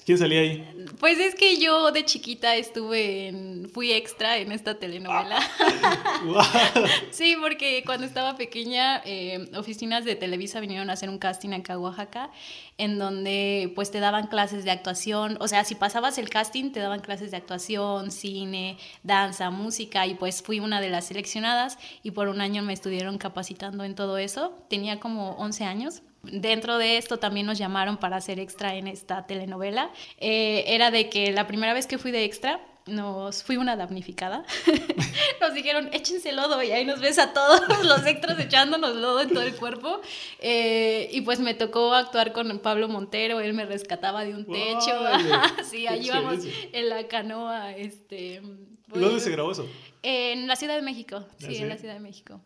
¿Quién 0.04 0.18
salía 0.18 0.40
ahí? 0.40 0.68
Pues 0.98 1.20
es 1.20 1.36
que 1.36 1.56
yo 1.58 1.92
de 1.92 2.04
chiquita 2.04 2.56
estuve 2.56 3.28
en, 3.28 3.70
fui 3.72 3.92
extra 3.92 4.38
en 4.38 4.50
esta 4.50 4.74
telenovela. 4.74 5.38
sí, 7.12 7.36
porque 7.40 7.84
cuando 7.86 8.06
estaba 8.06 8.36
pequeña, 8.36 9.02
eh, 9.04 9.48
oficinas 9.56 10.04
de 10.04 10.16
Televisa 10.16 10.58
vinieron 10.58 10.90
a 10.90 10.94
hacer 10.94 11.08
un 11.10 11.18
casting 11.18 11.50
acá 11.50 11.74
a 11.74 11.78
Oaxaca, 11.78 12.32
en 12.76 12.98
donde 12.98 13.70
pues 13.76 13.92
te 13.92 14.00
daban 14.00 14.26
clases 14.26 14.64
de 14.64 14.72
actuación, 14.72 15.36
o 15.38 15.46
sea, 15.46 15.62
si 15.62 15.76
pasabas 15.76 16.18
el 16.18 16.30
casting 16.30 16.72
te 16.72 16.80
daban 16.80 16.98
clases 16.98 17.30
de 17.30 17.36
actuación, 17.36 18.10
cine, 18.10 18.78
danza, 19.04 19.50
música, 19.50 20.08
y 20.08 20.14
pues 20.14 20.42
fui 20.42 20.58
una 20.58 20.80
de 20.80 20.90
las 20.90 21.06
seleccionadas 21.06 21.78
y 22.02 22.10
por 22.10 22.26
un 22.26 22.40
año 22.40 22.64
me 22.64 22.72
estuvieron 22.72 23.16
capacitando 23.16 23.84
en 23.84 23.94
todo 23.94 24.18
eso. 24.18 24.58
Tenía 24.68 24.98
como 24.98 25.36
11 25.36 25.62
años. 25.62 26.02
Dentro 26.32 26.78
de 26.78 26.98
esto 26.98 27.18
también 27.18 27.46
nos 27.46 27.58
llamaron 27.58 27.96
para 27.96 28.16
hacer 28.16 28.38
extra 28.38 28.74
en 28.74 28.86
esta 28.88 29.26
telenovela. 29.26 29.90
Eh, 30.18 30.64
era 30.66 30.90
de 30.90 31.08
que 31.08 31.32
la 31.32 31.46
primera 31.46 31.74
vez 31.74 31.86
que 31.86 31.98
fui 31.98 32.10
de 32.10 32.24
extra, 32.24 32.60
nos 32.88 33.42
fui 33.42 33.56
una 33.56 33.76
damnificada. 33.76 34.44
nos 35.40 35.54
dijeron, 35.54 35.90
échense 35.92 36.32
lodo 36.32 36.62
y 36.62 36.70
ahí 36.70 36.84
nos 36.84 37.00
ves 37.00 37.18
a 37.18 37.32
todos 37.32 37.60
los 37.84 38.04
extras 38.06 38.38
echándonos 38.40 38.96
lodo 38.96 39.20
en 39.20 39.28
todo 39.28 39.42
el 39.42 39.54
cuerpo. 39.54 40.00
Eh, 40.40 41.08
y 41.12 41.20
pues 41.20 41.40
me 41.40 41.54
tocó 41.54 41.94
actuar 41.94 42.32
con 42.32 42.58
Pablo 42.58 42.88
Montero, 42.88 43.40
él 43.40 43.54
me 43.54 43.64
rescataba 43.64 44.24
de 44.24 44.34
un 44.34 44.44
techo. 44.46 45.04
sí, 45.64 45.86
ahí 45.86 46.06
íbamos 46.06 46.44
en 46.72 46.88
la 46.88 47.06
canoa. 47.06 47.76
Este, 47.76 48.40
¿Dónde 48.40 49.10
pues, 49.10 49.22
se 49.22 49.30
grabó 49.30 49.52
eso? 49.52 49.68
En 50.02 50.46
la 50.46 50.56
Ciudad 50.56 50.76
de 50.76 50.82
México, 50.82 51.26
sí, 51.38 51.56
en 51.56 51.68
la 51.68 51.76
Ciudad 51.76 51.94
de 51.94 52.00
México. 52.00 52.40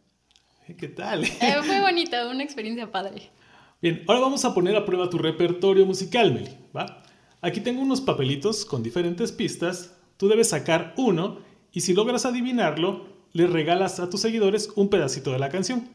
¿Qué 0.79 0.89
tal? 0.89 1.25
Eh, 1.25 1.57
fue 1.65 1.81
bonita, 1.81 2.27
una 2.29 2.43
experiencia 2.43 2.91
padre. 2.91 3.31
Bien, 3.83 4.05
ahora 4.07 4.21
vamos 4.21 4.45
a 4.45 4.55
poner 4.55 4.77
a 4.77 4.85
prueba 4.85 5.11
tu 5.11 5.19
repertorio 5.19 5.85
musical, 5.85 6.33
Meli, 6.33 6.57
¿va? 6.75 7.03
Aquí 7.41 7.61
tengo 7.61 7.83
unos 7.83 8.01
papelitos 8.01 8.65
con 8.65 8.81
diferentes 8.81 9.33
pistas. 9.33 9.97
Tú 10.17 10.29
debes 10.29 10.51
sacar 10.51 10.95
uno 10.97 11.41
y 11.73 11.81
si 11.81 11.93
logras 11.93 12.25
adivinarlo, 12.25 13.09
le 13.33 13.49
regalas 13.49 13.99
a 13.99 14.09
tus 14.09 14.21
seguidores 14.21 14.71
un 14.77 14.89
pedacito 14.89 15.33
de 15.33 15.41
la 15.41 15.49
canción. 15.49 15.89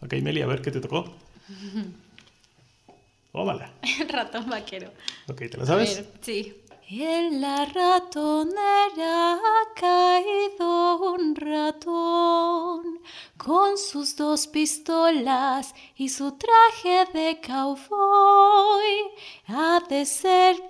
Ok, 0.00 0.14
Meli, 0.22 0.40
a 0.40 0.46
ver 0.46 0.62
qué 0.62 0.70
te 0.70 0.80
tocó. 0.80 1.14
Tómala. 3.32 3.74
Ratón 4.08 4.48
vaquero. 4.48 4.90
Ok, 5.28 5.42
¿te 5.50 5.58
la 5.58 5.66
sabes? 5.66 5.92
A 5.92 6.00
ver, 6.00 6.10
sí. 6.22 6.54
En 6.92 7.40
la 7.40 7.66
ratonera 7.66 9.34
ha 9.34 9.74
caído 9.76 11.12
un 11.12 11.36
ratón 11.36 12.98
con 13.36 13.78
sus 13.78 14.16
dos 14.16 14.48
pistolas 14.48 15.72
y 15.94 16.08
su 16.08 16.32
traje 16.32 17.06
de 17.12 17.40
cowboy. 17.40 19.12
Ha 19.46 19.78
de 19.88 20.04
ser 20.04 20.60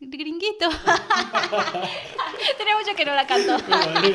gringuito. 0.00 0.68
Tenía 2.58 2.76
mucho 2.76 2.94
que 2.96 3.04
no 3.04 3.14
la 3.14 3.26
canto. 3.26 3.56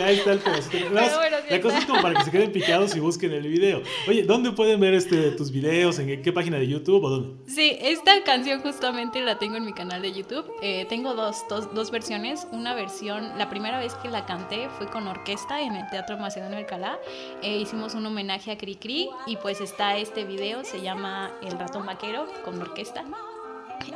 ahí 0.03 0.17
está 0.17 0.33
el 0.33 0.39
pedacito. 0.43 0.89
la 0.91 1.61
cosa 1.61 1.77
es 1.79 1.85
como 1.85 2.01
para 2.01 2.19
que 2.19 2.25
se 2.25 2.31
queden 2.31 2.51
picados 2.51 2.95
y 2.95 2.99
busquen 2.99 3.31
el 3.33 3.47
video. 3.47 3.81
Oye, 4.07 4.23
¿dónde 4.23 4.51
pueden 4.51 4.79
ver 4.79 4.93
este, 4.93 5.31
tus 5.31 5.51
videos? 5.51 5.99
¿En 5.99 6.21
qué 6.21 6.33
página 6.33 6.57
de 6.57 6.67
YouTube 6.67 7.03
o 7.03 7.09
dónde? 7.09 7.51
Sí, 7.51 7.77
esta 7.81 8.23
canción 8.23 8.61
justamente 8.61 9.21
la 9.21 9.39
tengo 9.39 9.55
en 9.57 9.65
mi 9.65 9.73
canal 9.73 10.01
de 10.01 10.11
YouTube. 10.11 10.51
Eh, 10.61 10.85
tengo 10.89 11.13
dos, 11.13 11.45
dos, 11.49 11.73
dos, 11.73 11.91
versiones. 11.91 12.47
Una 12.51 12.73
versión, 12.75 13.37
la 13.37 13.49
primera 13.49 13.79
vez 13.79 13.95
que 13.95 14.09
la 14.09 14.25
canté 14.25 14.69
fue 14.77 14.87
con 14.87 15.07
orquesta 15.07 15.61
en 15.61 15.75
el 15.75 15.89
Teatro 15.89 16.17
Macedonio 16.17 16.57
Alcalá. 16.57 16.99
Eh, 17.41 17.57
hicimos 17.57 17.95
un 17.95 18.05
homenaje 18.05 18.51
a 18.51 18.57
Cri 18.57 19.09
y 19.25 19.37
pues 19.37 19.61
está 19.61 19.97
este 19.97 20.23
video, 20.23 20.63
se 20.63 20.81
llama 20.81 21.31
El 21.41 21.57
ratón 21.57 21.85
vaquero 21.85 22.27
con 22.43 22.61
orquesta. 22.61 23.05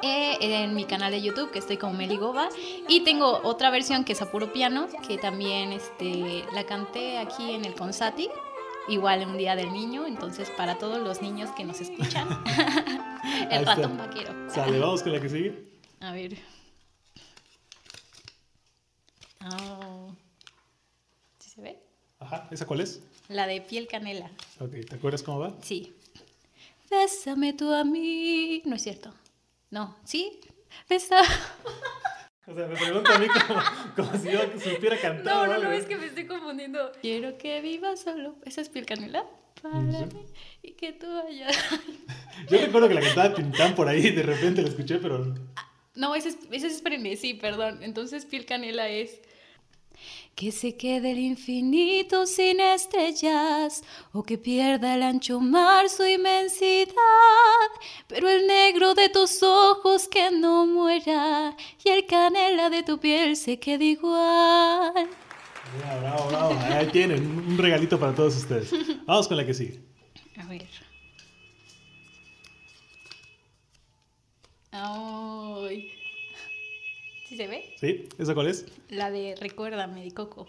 Eh, 0.02 0.38
en 0.42 0.75
mi 0.75 0.86
canal 0.86 1.12
de 1.12 1.22
YouTube, 1.22 1.52
que 1.52 1.60
estoy 1.60 1.78
como 1.78 1.94
Meligoba. 1.94 2.50
Y 2.88 3.02
tengo 3.02 3.42
otra 3.44 3.70
versión 3.70 4.04
que 4.04 4.13
es 4.13 4.22
a 4.22 4.32
puro 4.32 4.52
piano, 4.52 4.88
que 5.08 5.18
también 5.18 5.72
este, 5.72 6.44
la 6.54 6.66
canté 6.66 7.18
aquí 7.18 7.52
en 7.52 7.66
el 7.66 7.75
Consati, 7.75 8.30
igual 8.88 9.22
en 9.22 9.30
un 9.30 9.38
día 9.38 9.56
del 9.56 9.72
niño. 9.72 10.06
Entonces, 10.06 10.50
para 10.52 10.78
todos 10.78 11.00
los 11.00 11.22
niños 11.22 11.50
que 11.52 11.63
nos 11.63 11.80
escuchan, 11.82 12.28
el 13.52 13.66
ratón 13.66 13.98
vaquero. 13.98 14.50
Sale, 14.50 14.80
vamos 14.80 15.04
con 15.04 15.13
la 15.13 15.22
que 15.22 15.30
sigue. 15.30 15.74
A 16.00 16.12
ver. 16.12 16.38
Oh. 19.46 20.13
¿Sí 21.40 21.50
se 21.50 21.62
ve? 21.62 21.80
Ajá, 22.20 22.48
¿esa 22.52 22.66
cuál 22.66 22.82
es? 22.82 23.02
La 23.30 23.48
de 23.48 23.62
piel 23.62 23.88
canela. 23.88 24.32
Ok, 24.60 24.72
¿te 24.90 24.96
acuerdas 24.96 25.24
cómo 25.24 25.40
va? 25.40 25.56
Sí. 25.62 25.94
Bésame 26.90 27.54
tú 27.54 27.72
a 27.74 27.84
mí. 27.84 28.62
No 28.66 28.75
es 28.75 28.84
cierto. 28.84 29.13
No, 29.74 29.98
¿sí? 30.06 30.39
Esa... 30.88 31.20
O 32.46 32.53
sea, 32.53 32.68
me 32.68 32.75
pregunta 32.75 33.15
a 33.15 33.20
mí 33.20 33.27
como, 33.96 34.18
si 34.18 34.30
yo 34.30 34.42
supiera 34.60 35.00
cantar. 35.00 35.24
No, 35.24 35.48
no, 35.48 35.63
no, 35.63 35.72
es 35.72 35.86
que 35.86 35.96
me 35.96 36.08
estoy 36.08 36.27
confundiendo. 36.27 36.92
Quiero 37.01 37.38
que 37.38 37.62
vivas 37.62 38.01
solo. 38.01 38.36
¿Esa 38.44 38.60
es 38.60 38.68
piel 38.68 38.86
canela? 38.86 39.25
Para 39.62 39.80
mí. 39.80 39.96
Y 40.62 40.74
que 40.74 40.92
tú 40.92 41.08
vayas. 41.10 41.58
Yo 42.50 42.58
recuerdo 42.58 42.89
que 42.89 42.96
la 42.96 43.01
cantaba 43.01 43.34
Tintán 43.34 43.75
por 43.75 43.88
ahí, 43.88 44.12
de 44.12 44.24
repente 44.24 44.62
la 44.62 44.68
escuché, 44.68 44.98
pero. 44.98 45.34
no, 45.96 46.15
ese 46.15 46.30
es, 46.30 46.38
ese 46.51 46.68
es 46.68 47.20
sí, 47.22 47.36
perdón. 47.36 47.82
Entonces, 47.82 48.25
piel 48.25 48.46
canela 48.46 48.89
es 48.89 49.22
que 50.36 50.51
se 50.51 50.75
quede 50.75 51.12
el 51.12 51.19
infinito 51.19 52.25
sin 52.25 52.60
estrellas 52.60 53.83
o 54.12 54.24
que 54.24 54.38
pierda 54.38 54.95
el 54.95 55.03
ancho 55.03 55.39
mar 55.39 55.89
su 55.89 56.05
inmensidad, 56.05 56.93
pero 58.07 58.29
el 58.29 58.48
negro 58.48 58.93
de 58.95 59.10
tus 59.10 59.43
ojos 59.43 60.07
que 60.07 60.31
no 60.31 60.65
muera 60.65 61.55
y 61.83 61.89
el 61.89 62.05
canela 62.05 62.69
de 62.69 62.83
tu 62.83 63.00
piel 63.00 63.36
se 63.36 63.60
quede 63.60 63.86
igual. 63.86 65.10
Bravo, 66.00 66.27
bravo, 66.29 66.60
Ahí 66.72 66.88
tienen 66.88 67.25
un 67.25 67.57
regalito 67.57 68.00
para 68.00 68.13
todos 68.13 68.36
ustedes. 68.38 68.72
Vamos 69.05 69.27
con 69.27 69.38
la 69.38 69.45
que 69.45 69.53
sigue. 69.53 69.79
A 70.38 70.45
ver. 70.45 70.67
Ay 74.72 75.92
se 77.36 77.48
ve? 77.48 77.75
Sí, 77.80 78.08
¿esa 78.18 78.34
cuál 78.34 78.48
es? 78.48 78.66
La 78.90 79.12
de 79.12 79.36
Recuérdame 79.36 80.04
de 80.04 80.12
Coco. 80.12 80.48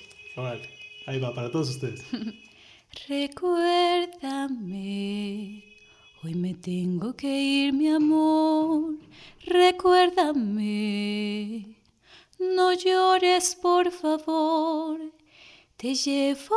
ahí 1.06 1.20
va, 1.20 1.34
para 1.34 1.50
todos 1.50 1.68
ustedes. 1.70 2.02
Recuérdame, 3.08 5.64
hoy 6.22 6.34
me 6.34 6.54
tengo 6.54 7.14
que 7.16 7.26
ir, 7.28 7.72
mi 7.72 7.88
amor. 7.88 8.94
Recuérdame, 9.44 11.66
no 12.38 12.72
llores, 12.72 13.56
por 13.60 13.90
favor. 13.90 15.00
Te 15.84 15.94
llevo 15.94 16.56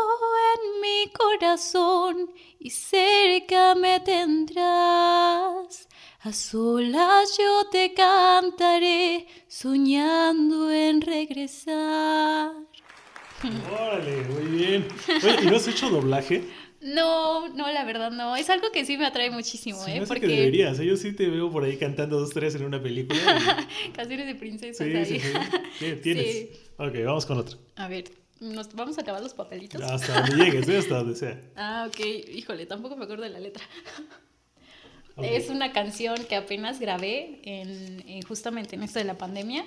en 0.56 0.80
mi 0.80 1.12
corazón 1.12 2.32
y 2.62 2.70
cerca 2.70 3.76
me 3.76 4.00
tendrás. 4.00 5.90
A 6.22 6.32
solas 6.32 7.38
yo 7.38 7.68
te 7.70 7.94
cantaré, 7.94 9.28
soñando 9.50 10.72
en 10.72 11.02
regresar. 11.02 12.54
Órale, 13.70 14.22
muy 14.30 14.46
bien. 14.46 14.88
Oye, 15.22 15.38
¿y 15.44 15.46
no 15.48 15.58
has 15.58 15.68
hecho 15.68 15.90
doblaje? 15.90 16.48
No, 16.80 17.50
no, 17.50 17.70
la 17.70 17.84
verdad 17.84 18.12
no. 18.12 18.34
Es 18.38 18.50
algo 18.50 18.72
que 18.72 18.86
sí 18.86 18.98
me 18.98 19.08
atrae 19.08 19.30
muchísimo, 19.30 19.84
Sí, 19.84 19.92
¿eh? 19.92 20.04
Porque 20.08 20.22
que 20.22 20.28
deberías. 20.28 20.80
¿eh? 20.80 20.86
Yo 20.86 20.96
sí 20.96 21.12
te 21.12 21.28
veo 21.28 21.52
por 21.52 21.66
ahí 21.66 21.76
cantando 21.76 22.18
dos, 22.18 22.30
tres 22.30 22.56
en 22.56 22.64
una 22.64 22.82
película. 22.82 23.20
canciones 23.94 24.26
de 24.26 24.36
princesas 24.36 24.88
Sí, 24.88 24.96
ahí. 24.96 25.06
sí, 25.06 25.20
sí. 25.20 25.34
Tien- 25.80 26.02
Tienes. 26.02 26.26
Sí. 26.32 26.50
Ok, 26.78 26.94
vamos 27.06 27.26
con 27.26 27.40
otro. 27.40 27.58
A 27.76 27.90
ver, 27.90 28.06
nos 28.39 28.74
vamos 28.74 28.98
a 28.98 29.01
acabar 29.01 29.22
los 29.22 29.34
papelitos. 29.34 29.82
Hasta 29.82 30.22
donde 30.22 30.46
llegues, 30.46 30.67
¿eh? 30.70 30.77
hasta 30.77 30.96
donde 30.98 31.15
sea. 31.15 31.41
Ah, 31.56 31.86
ok. 31.88 32.00
Híjole, 32.36 32.65
tampoco 32.65 32.96
me 32.96 33.03
acuerdo 33.06 33.24
de 33.24 33.29
la 33.29 33.39
letra. 33.39 33.63
Es 35.22 35.50
una 35.50 35.72
canción 35.72 36.15
que 36.29 36.36
apenas 36.36 36.79
grabé 36.79 37.41
en, 37.44 38.03
en- 38.08 38.22
justamente 38.22 38.75
en 38.75 38.84
esto 38.84 39.00
de 39.00 39.06
la 39.06 39.17
pandemia. 39.17 39.65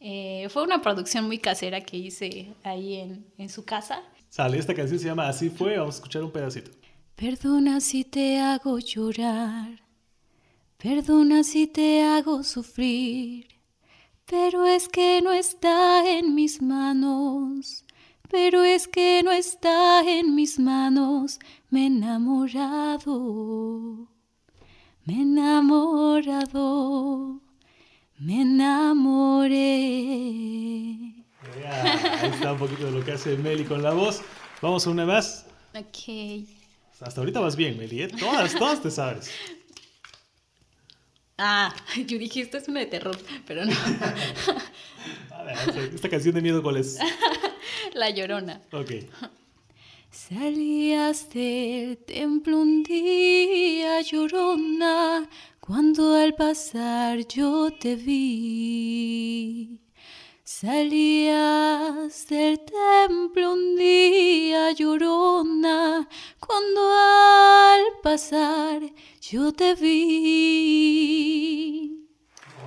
Eh, 0.00 0.48
fue 0.50 0.64
una 0.64 0.82
producción 0.82 1.26
muy 1.26 1.38
casera 1.38 1.80
que 1.82 1.96
hice 1.96 2.54
ahí 2.64 2.94
en, 2.96 3.24
en 3.38 3.48
su 3.50 3.64
casa. 3.64 4.02
Sale, 4.30 4.58
esta 4.58 4.74
canción 4.74 4.98
se 4.98 5.06
llama 5.06 5.28
Así 5.28 5.48
fue. 5.48 5.78
Vamos 5.78 5.94
a 5.94 5.98
escuchar 5.98 6.24
un 6.24 6.32
pedacito. 6.32 6.72
Perdona 7.14 7.80
si 7.80 8.02
te 8.02 8.38
hago 8.40 8.78
llorar, 8.80 9.80
perdona 10.78 11.44
si 11.44 11.66
te 11.68 12.02
hago 12.02 12.42
sufrir, 12.42 13.46
pero 14.26 14.66
es 14.66 14.88
que 14.88 15.20
no 15.22 15.30
está 15.32 16.08
en 16.18 16.34
mis 16.34 16.62
manos, 16.62 17.84
pero 18.30 18.62
es 18.64 18.86
que 18.88 19.22
no 19.24 19.32
está 19.32 20.02
en 20.08 20.34
mis 20.34 20.58
manos, 20.58 21.38
me 21.68 21.82
he 21.82 21.86
enamorado, 21.86 23.08
me 25.04 25.14
he 25.14 25.22
enamorado, 25.22 26.60
me 28.18 28.42
enamoré. 28.42 29.56
Ya, 31.60 32.20
ahí 32.22 32.30
está 32.30 32.52
un 32.52 32.58
poquito 32.58 32.86
de 32.86 32.92
lo 32.92 33.04
que 33.04 33.12
hace 33.12 33.36
Meli 33.36 33.64
con 33.64 33.82
la 33.82 33.92
voz. 33.92 34.22
Vamos 34.62 34.86
a 34.86 34.90
una 34.90 35.04
más. 35.06 35.46
Ok. 35.74 36.46
Hasta 37.00 37.20
ahorita 37.20 37.40
vas 37.40 37.56
bien, 37.56 37.78
Meli. 37.78 38.02
¿eh? 38.02 38.08
Todas, 38.08 38.54
todas 38.54 38.82
te 38.82 38.90
sabes. 38.90 39.30
Ah, 41.38 41.74
yo 42.06 42.18
dije, 42.18 42.42
esto 42.42 42.58
es 42.58 42.68
una 42.68 42.80
de 42.80 42.86
terror, 42.86 43.18
pero 43.46 43.64
no. 43.64 43.72
A 45.34 45.42
ver, 45.42 45.56
esta 45.94 46.08
canción 46.10 46.34
de 46.34 46.42
miedo, 46.42 46.62
¿cuál 46.62 46.76
es? 46.76 46.98
La 47.94 48.10
llorona. 48.10 48.60
Ok. 48.72 48.92
Salías 50.10 51.30
del 51.30 51.98
templo 51.98 52.58
un 52.58 52.82
día 52.82 54.00
llorona, 54.00 55.28
cuando 55.60 56.14
al 56.14 56.34
pasar 56.34 57.26
yo 57.26 57.70
te 57.78 57.94
vi. 57.94 59.80
Salías 60.42 62.26
del 62.28 62.60
templo 62.60 63.52
un 63.52 63.76
día 63.76 64.72
llorona, 64.72 66.08
cuando 66.40 66.80
al 66.92 67.82
pasar 68.02 68.82
yo 69.20 69.52
te 69.52 69.74
vi. 69.76 71.00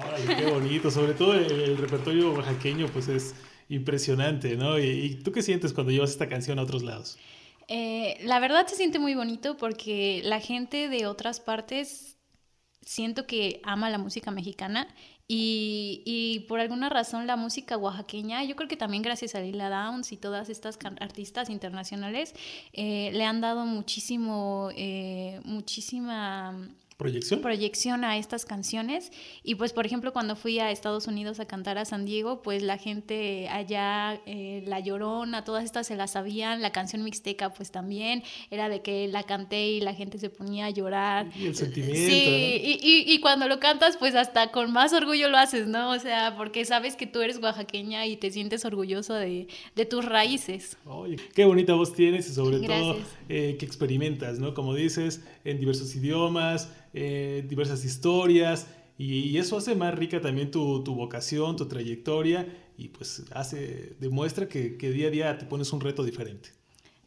Ay, 0.02 0.24
qué 0.38 0.46
bonito. 0.46 0.90
Sobre 0.90 1.14
todo 1.14 1.34
el, 1.34 1.52
el 1.52 1.78
repertorio 1.78 2.34
oaxaqueño, 2.34 2.88
pues 2.88 3.10
es 3.10 3.36
impresionante, 3.70 4.56
¿no? 4.56 4.80
¿Y, 4.80 5.22
tú 5.24 5.32
qué 5.32 5.42
sientes 5.42 5.74
cuando 5.74 5.92
llevas 5.92 6.12
esta 6.12 6.28
canción 6.28 6.60
a 6.60 6.64
otros 6.64 6.84
lados? 6.84 7.18
Eh, 7.68 8.18
la 8.24 8.40
verdad 8.40 8.68
se 8.68 8.76
siente 8.76 9.00
muy 9.00 9.16
bonito 9.16 9.58
porque 9.58 10.22
la 10.24 10.40
gente 10.40 10.90
de 10.90 11.06
otras 11.06 11.40
partes 11.40 12.18
siento 12.82 13.26
que 13.26 13.62
ama 13.64 13.90
la 13.90 13.98
música 13.98 14.32
mexicana 14.32 14.88
y, 15.28 16.04
y 16.06 16.42
por 16.42 16.60
alguna 16.60 16.90
razón 16.90 17.28
la 17.28 17.38
música 17.38 17.78
oaxaqueña, 17.78 18.44
yo 18.44 18.56
creo 18.56 18.68
que 18.68 18.76
también 18.76 19.02
gracias 19.04 19.36
a 19.36 19.40
Lila 19.40 19.70
Downs 19.70 20.12
y 20.12 20.18
todas 20.18 20.50
estas 20.50 20.78
artistas 21.00 21.50
internacionales, 21.50 22.36
eh, 22.74 23.10
le 23.14 23.24
han 23.24 23.40
dado 23.40 23.66
muchísimo, 23.66 24.70
eh, 24.76 25.40
muchísima 25.46 26.70
¿Proyección? 26.98 27.42
proyección 27.42 28.04
a 28.04 28.18
estas 28.18 28.46
canciones 28.46 29.12
y 29.44 29.56
pues 29.56 29.74
por 29.74 29.86
ejemplo 29.86 30.14
cuando 30.14 30.36
fui 30.36 30.60
a 30.60 30.72
Estados 30.72 31.08
Unidos 31.08 31.40
a 31.40 31.46
cantar 31.46 31.78
a 31.78 31.86
San 31.86 32.06
Diego 32.06 32.42
pues 32.42 32.62
la 32.64 32.78
gente 32.78 33.48
allá 33.50 34.22
eh, 34.26 34.64
la 34.68 34.80
llorona 34.80 35.44
todas 35.44 35.64
estas 35.66 35.88
se 35.88 35.96
las 35.96 36.12
sabían 36.12 36.62
la 36.62 36.72
canción 36.72 37.04
mixteca 37.04 37.54
pues 37.54 37.72
también 37.72 38.24
era 38.52 38.70
de 38.70 38.82
que 38.82 39.08
la 39.08 39.24
canté 39.24 39.68
y 39.70 39.82
la 39.82 39.94
gente 39.94 40.18
se 40.20 40.30
ponía 40.30 40.66
a 40.68 40.70
llorar 40.70 41.30
Y 41.36 41.48
el 41.48 41.56
sentimiento, 41.56 41.96
sí 41.98 42.26
¿no? 42.26 42.70
y, 42.70 42.80
y, 42.82 43.14
y 43.14 43.20
cuando 43.20 43.48
lo 43.48 43.60
cantas 43.60 43.98
pues 43.98 44.16
hasta 44.16 44.52
con 44.52 44.72
más 44.72 44.94
orgullo 44.94 45.30
lo 45.30 45.38
haces 45.38 45.68
no 45.68 45.92
o 45.92 46.00
sea 46.00 46.36
porque 46.38 46.64
sabes 46.66 46.96
que 46.96 47.08
tú 47.08 47.22
eres 47.22 47.38
oaxaqueña 47.42 48.06
y 48.06 48.18
te 48.18 48.32
sientes 48.32 48.66
orgulloso 48.66 49.14
de, 49.16 49.48
de 49.76 49.86
tus 49.86 50.06
raíces 50.06 50.78
Oye, 50.86 51.18
qué 51.34 51.46
bonita 51.46 51.74
voz 51.74 51.94
tienes 51.94 52.30
y 52.30 52.34
sobre 52.34 52.58
todo 52.60 52.94
Gracias. 52.96 53.08
eh, 53.30 53.56
que 53.60 53.66
experimentas, 53.66 54.40
¿no? 54.40 54.54
Como 54.54 54.76
dices, 54.76 55.22
en 55.44 55.60
diversos 55.60 55.96
idiomas, 55.96 56.70
eh, 56.94 57.44
diversas 57.48 57.84
historias 57.86 58.68
y, 58.98 59.38
eso 59.38 59.58
hace 59.58 59.76
más 59.76 59.96
rica 59.96 60.22
también 60.22 60.52
tu, 60.52 60.84
tu 60.84 60.96
vocación, 60.96 61.56
tu 61.56 61.68
trayectoria 61.68 62.48
y 62.78 62.90
pues 62.90 63.24
hace, 63.34 63.96
demuestra 64.00 64.48
que, 64.48 64.78
que 64.78 64.92
día 64.92 65.08
a 65.08 65.12
día 65.12 65.38
te 65.38 65.46
pones 65.46 65.74
un 65.74 65.82
reto 65.82 66.04
diferente. 66.04 66.50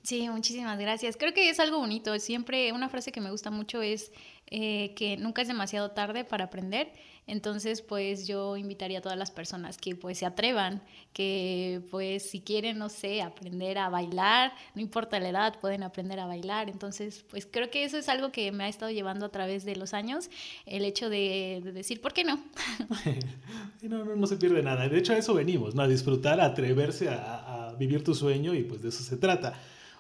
Sí, 0.07 0.29
muchísimas 0.29 0.79
gracias. 0.79 1.17
Creo 1.17 1.35
que 1.35 1.51
es 1.51 1.59
algo 1.59 1.79
bonito. 1.79 2.17
Siempre 2.21 2.71
una 2.71 2.89
frase 2.89 3.11
que 3.11 3.21
me 3.21 3.33
gusta 3.33 3.51
mucho 3.51 3.83
es 3.83 4.13
eh, 4.47 4.95
que 4.95 5.17
nunca 5.17 5.43
es 5.43 5.49
demasiado 5.49 5.91
tarde 5.91 6.25
para 6.25 6.45
aprender. 6.45 6.93
Entonces, 7.27 7.83
pues 7.83 8.27
yo 8.27 8.57
invitaría 8.57 8.99
a 8.99 9.03
todas 9.03 9.19
las 9.19 9.33
personas 9.33 9.79
que 9.79 9.97
pues 9.97 10.19
se 10.19 10.27
atrevan, 10.27 10.83
que 11.13 11.83
pues 11.91 12.31
si 12.31 12.41
quieren, 12.41 12.79
no 12.79 12.89
sé, 12.89 13.21
aprender 13.21 13.79
a 13.79 13.89
bailar, 13.89 14.53
no 14.75 14.81
importa 14.81 15.19
la 15.19 15.31
edad, 15.31 15.59
pueden 15.61 15.83
aprender 15.83 16.21
a 16.21 16.27
bailar. 16.27 16.71
Entonces, 16.71 17.25
pues 17.29 17.47
creo 17.51 17.69
que 17.71 17.85
eso 17.85 17.99
es 17.99 18.09
algo 18.09 18.31
que 18.31 18.53
me 18.53 18.65
ha 18.65 18.69
estado 18.69 18.93
llevando 18.93 19.27
a 19.27 19.31
través 19.31 19.65
de 19.65 19.75
los 19.75 19.93
años, 19.93 20.31
el 20.67 20.85
hecho 20.85 21.11
de, 21.11 21.61
de 21.65 21.73
decir, 21.73 22.01
¿por 22.01 22.13
qué 22.13 22.25
no? 22.25 22.43
No, 23.83 24.05
no, 24.05 24.17
no 24.17 24.27
se 24.27 24.37
pierde 24.37 24.63
nada. 24.63 24.89
De 24.89 24.99
hecho, 24.99 25.13
a 25.13 25.19
eso 25.19 25.33
venimos, 25.35 25.75
¿no? 25.75 25.83
A 25.83 25.89
disfrutar, 25.89 26.41
a 26.41 26.47
atreverse 26.47 27.09
a 27.09 27.75
vivir 27.79 28.03
tu 28.03 28.15
sueño 28.15 28.55
y 28.55 28.65
pues 28.65 28.83
de 28.83 28.89
eso 28.89 29.03
se 29.03 29.17
trata. 29.17 29.55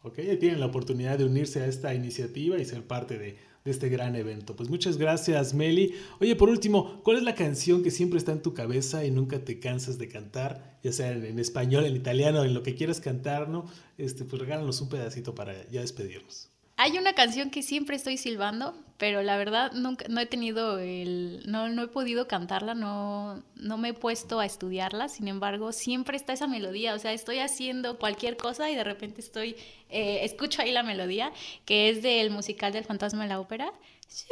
Ok, 0.05 0.15
tienen 0.37 0.59
la 0.59 0.65
oportunidad 0.65 1.17
de 1.17 1.23
unirse 1.23 1.61
a 1.61 1.65
esta 1.65 1.93
iniciativa 1.93 2.57
y 2.57 2.65
ser 2.65 2.85
parte 2.85 3.17
de, 3.17 3.37
de 3.63 3.71
este 3.71 3.87
gran 3.87 4.17
evento. 4.17 4.53
Pues 4.53 4.69
muchas 4.69 4.97
gracias, 4.97 5.53
Meli. 5.53 5.95
Oye, 6.19 6.35
por 6.35 6.49
último, 6.49 7.01
¿cuál 7.03 7.17
es 7.17 7.23
la 7.23 7.35
canción 7.35 7.83
que 7.83 7.89
siempre 7.89 8.17
está 8.17 8.33
en 8.33 8.41
tu 8.41 8.53
cabeza 8.53 9.05
y 9.05 9.11
nunca 9.11 9.45
te 9.45 9.59
cansas 9.61 9.97
de 9.97 10.09
cantar? 10.09 10.77
Ya 10.83 10.91
sea 10.91 11.11
en, 11.11 11.23
en 11.23 11.39
español, 11.39 11.85
en 11.85 11.95
italiano, 11.95 12.43
en 12.43 12.53
lo 12.53 12.63
que 12.63 12.75
quieras 12.75 12.99
cantar, 12.99 13.47
¿no? 13.47 13.65
Este, 13.97 14.25
pues 14.25 14.41
regálanos 14.41 14.81
un 14.81 14.89
pedacito 14.89 15.35
para 15.35 15.69
ya 15.69 15.79
despedirnos. 15.79 16.52
Hay 16.83 16.97
una 16.97 17.13
canción 17.13 17.49
que 17.49 17.63
siempre 17.63 17.95
estoy 17.95 18.17
silbando, 18.17 18.75
pero 18.97 19.23
la 19.23 19.37
verdad 19.37 19.71
nunca, 19.71 20.05
no 20.09 20.19
he 20.19 20.25
tenido 20.25 20.79
el, 20.79 21.41
no, 21.45 21.69
no 21.69 21.83
he 21.83 21.87
podido 21.87 22.27
cantarla, 22.27 22.75
no, 22.75 23.41
no 23.55 23.77
me 23.77 23.87
he 23.91 23.93
puesto 23.93 24.41
a 24.41 24.45
estudiarla, 24.45 25.07
sin 25.07 25.29
embargo, 25.29 25.71
siempre 25.71 26.17
está 26.17 26.33
esa 26.33 26.45
melodía, 26.45 26.93
o 26.93 26.99
sea, 26.99 27.13
estoy 27.13 27.39
haciendo 27.39 27.97
cualquier 27.97 28.35
cosa 28.35 28.69
y 28.69 28.75
de 28.75 28.83
repente 28.83 29.21
estoy, 29.21 29.55
eh, 29.87 30.25
escucho 30.25 30.61
ahí 30.61 30.73
la 30.73 30.83
melodía, 30.83 31.31
que 31.63 31.87
es 31.87 32.03
del 32.03 32.31
musical 32.31 32.73
del 32.73 32.83
fantasma 32.83 33.23
de 33.23 33.29
la 33.29 33.39
ópera. 33.39 33.71
You 34.09 34.27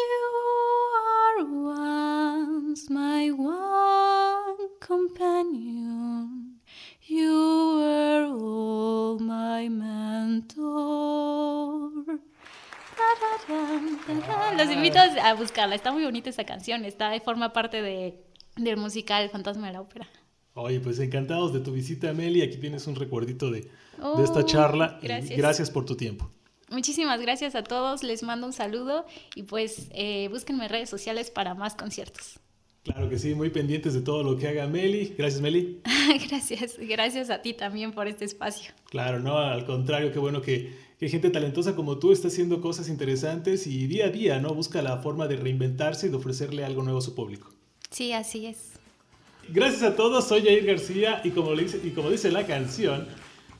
are 1.07 1.45
once 1.45 2.89
my 2.89 3.31
one 3.31 4.57
companion. 4.85 6.59
You 7.07 7.77
were 7.77 8.25
all 8.25 9.19
my 9.19 9.69
mentor. 9.69 10.81
Los 14.57 14.71
invito 14.71 14.99
a 14.99 15.33
buscarla, 15.33 15.75
está 15.75 15.91
muy 15.91 16.03
bonita 16.03 16.29
esa 16.29 16.43
canción, 16.45 16.85
está, 16.85 17.19
forma 17.21 17.53
parte 17.53 17.81
de, 17.81 18.23
del 18.55 18.77
musical 18.77 19.29
Fantasma 19.29 19.67
de 19.67 19.73
la 19.73 19.81
Ópera. 19.81 20.07
Oye, 20.53 20.79
pues 20.79 20.99
encantados 20.99 21.53
de 21.53 21.61
tu 21.61 21.71
visita, 21.71 22.13
Meli. 22.13 22.41
Aquí 22.41 22.57
tienes 22.57 22.85
un 22.87 22.95
recuerdito 22.95 23.49
de, 23.51 23.61
de 23.61 24.23
esta 24.23 24.39
oh, 24.39 24.45
charla. 24.45 24.99
Gracias. 25.01 25.37
gracias 25.37 25.71
por 25.71 25.85
tu 25.85 25.95
tiempo. 25.95 26.29
Muchísimas 26.69 27.19
gracias 27.21 27.55
a 27.55 27.63
todos, 27.63 28.01
les 28.01 28.23
mando 28.23 28.47
un 28.47 28.53
saludo 28.53 29.05
y 29.35 29.43
pues 29.43 29.89
eh, 29.91 30.29
búsquenme 30.29 30.63
en 30.63 30.69
redes 30.69 30.89
sociales 30.89 31.29
para 31.29 31.53
más 31.53 31.75
conciertos. 31.75 32.39
Claro 32.83 33.09
que 33.09 33.19
sí, 33.19 33.35
muy 33.35 33.49
pendientes 33.49 33.93
de 33.93 34.01
todo 34.01 34.23
lo 34.23 34.37
que 34.37 34.47
haga 34.47 34.67
Meli. 34.67 35.13
Gracias, 35.17 35.41
Meli. 35.41 35.81
gracias, 36.29 36.77
gracias 36.79 37.29
a 37.29 37.41
ti 37.41 37.53
también 37.53 37.91
por 37.91 38.07
este 38.07 38.25
espacio. 38.25 38.73
Claro, 38.89 39.19
no, 39.19 39.37
al 39.37 39.65
contrario, 39.65 40.11
qué 40.11 40.19
bueno 40.19 40.41
que, 40.41 40.73
que, 41.01 41.09
gente 41.09 41.31
talentosa 41.31 41.75
como 41.75 41.97
tú 41.97 42.11
está 42.11 42.27
haciendo 42.27 42.61
cosas 42.61 42.87
interesantes 42.87 43.65
y 43.65 43.87
día 43.87 44.05
a 44.05 44.09
día, 44.09 44.39
¿no? 44.39 44.53
Busca 44.53 44.83
la 44.83 44.97
forma 44.99 45.27
de 45.27 45.35
reinventarse 45.35 46.05
y 46.05 46.09
de 46.11 46.15
ofrecerle 46.15 46.63
algo 46.63 46.83
nuevo 46.83 46.99
a 46.99 47.01
su 47.01 47.15
público. 47.15 47.49
Sí, 47.89 48.13
así 48.13 48.45
es. 48.45 48.73
Gracias 49.49 49.81
a 49.81 49.95
todos, 49.95 50.27
soy 50.27 50.43
Jair 50.43 50.63
García 50.63 51.21
y 51.23 51.31
como, 51.31 51.55
dice, 51.55 51.81
y 51.83 51.89
como 51.89 52.11
dice 52.11 52.31
la 52.31 52.45
canción, 52.45 53.07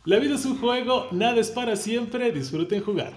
la 0.06 0.20
vida 0.20 0.36
es 0.36 0.46
un 0.46 0.60
juego, 0.60 1.08
nada 1.12 1.40
es 1.40 1.50
para 1.50 1.76
siempre, 1.76 2.32
disfruten 2.32 2.84
jugar. 2.84 3.14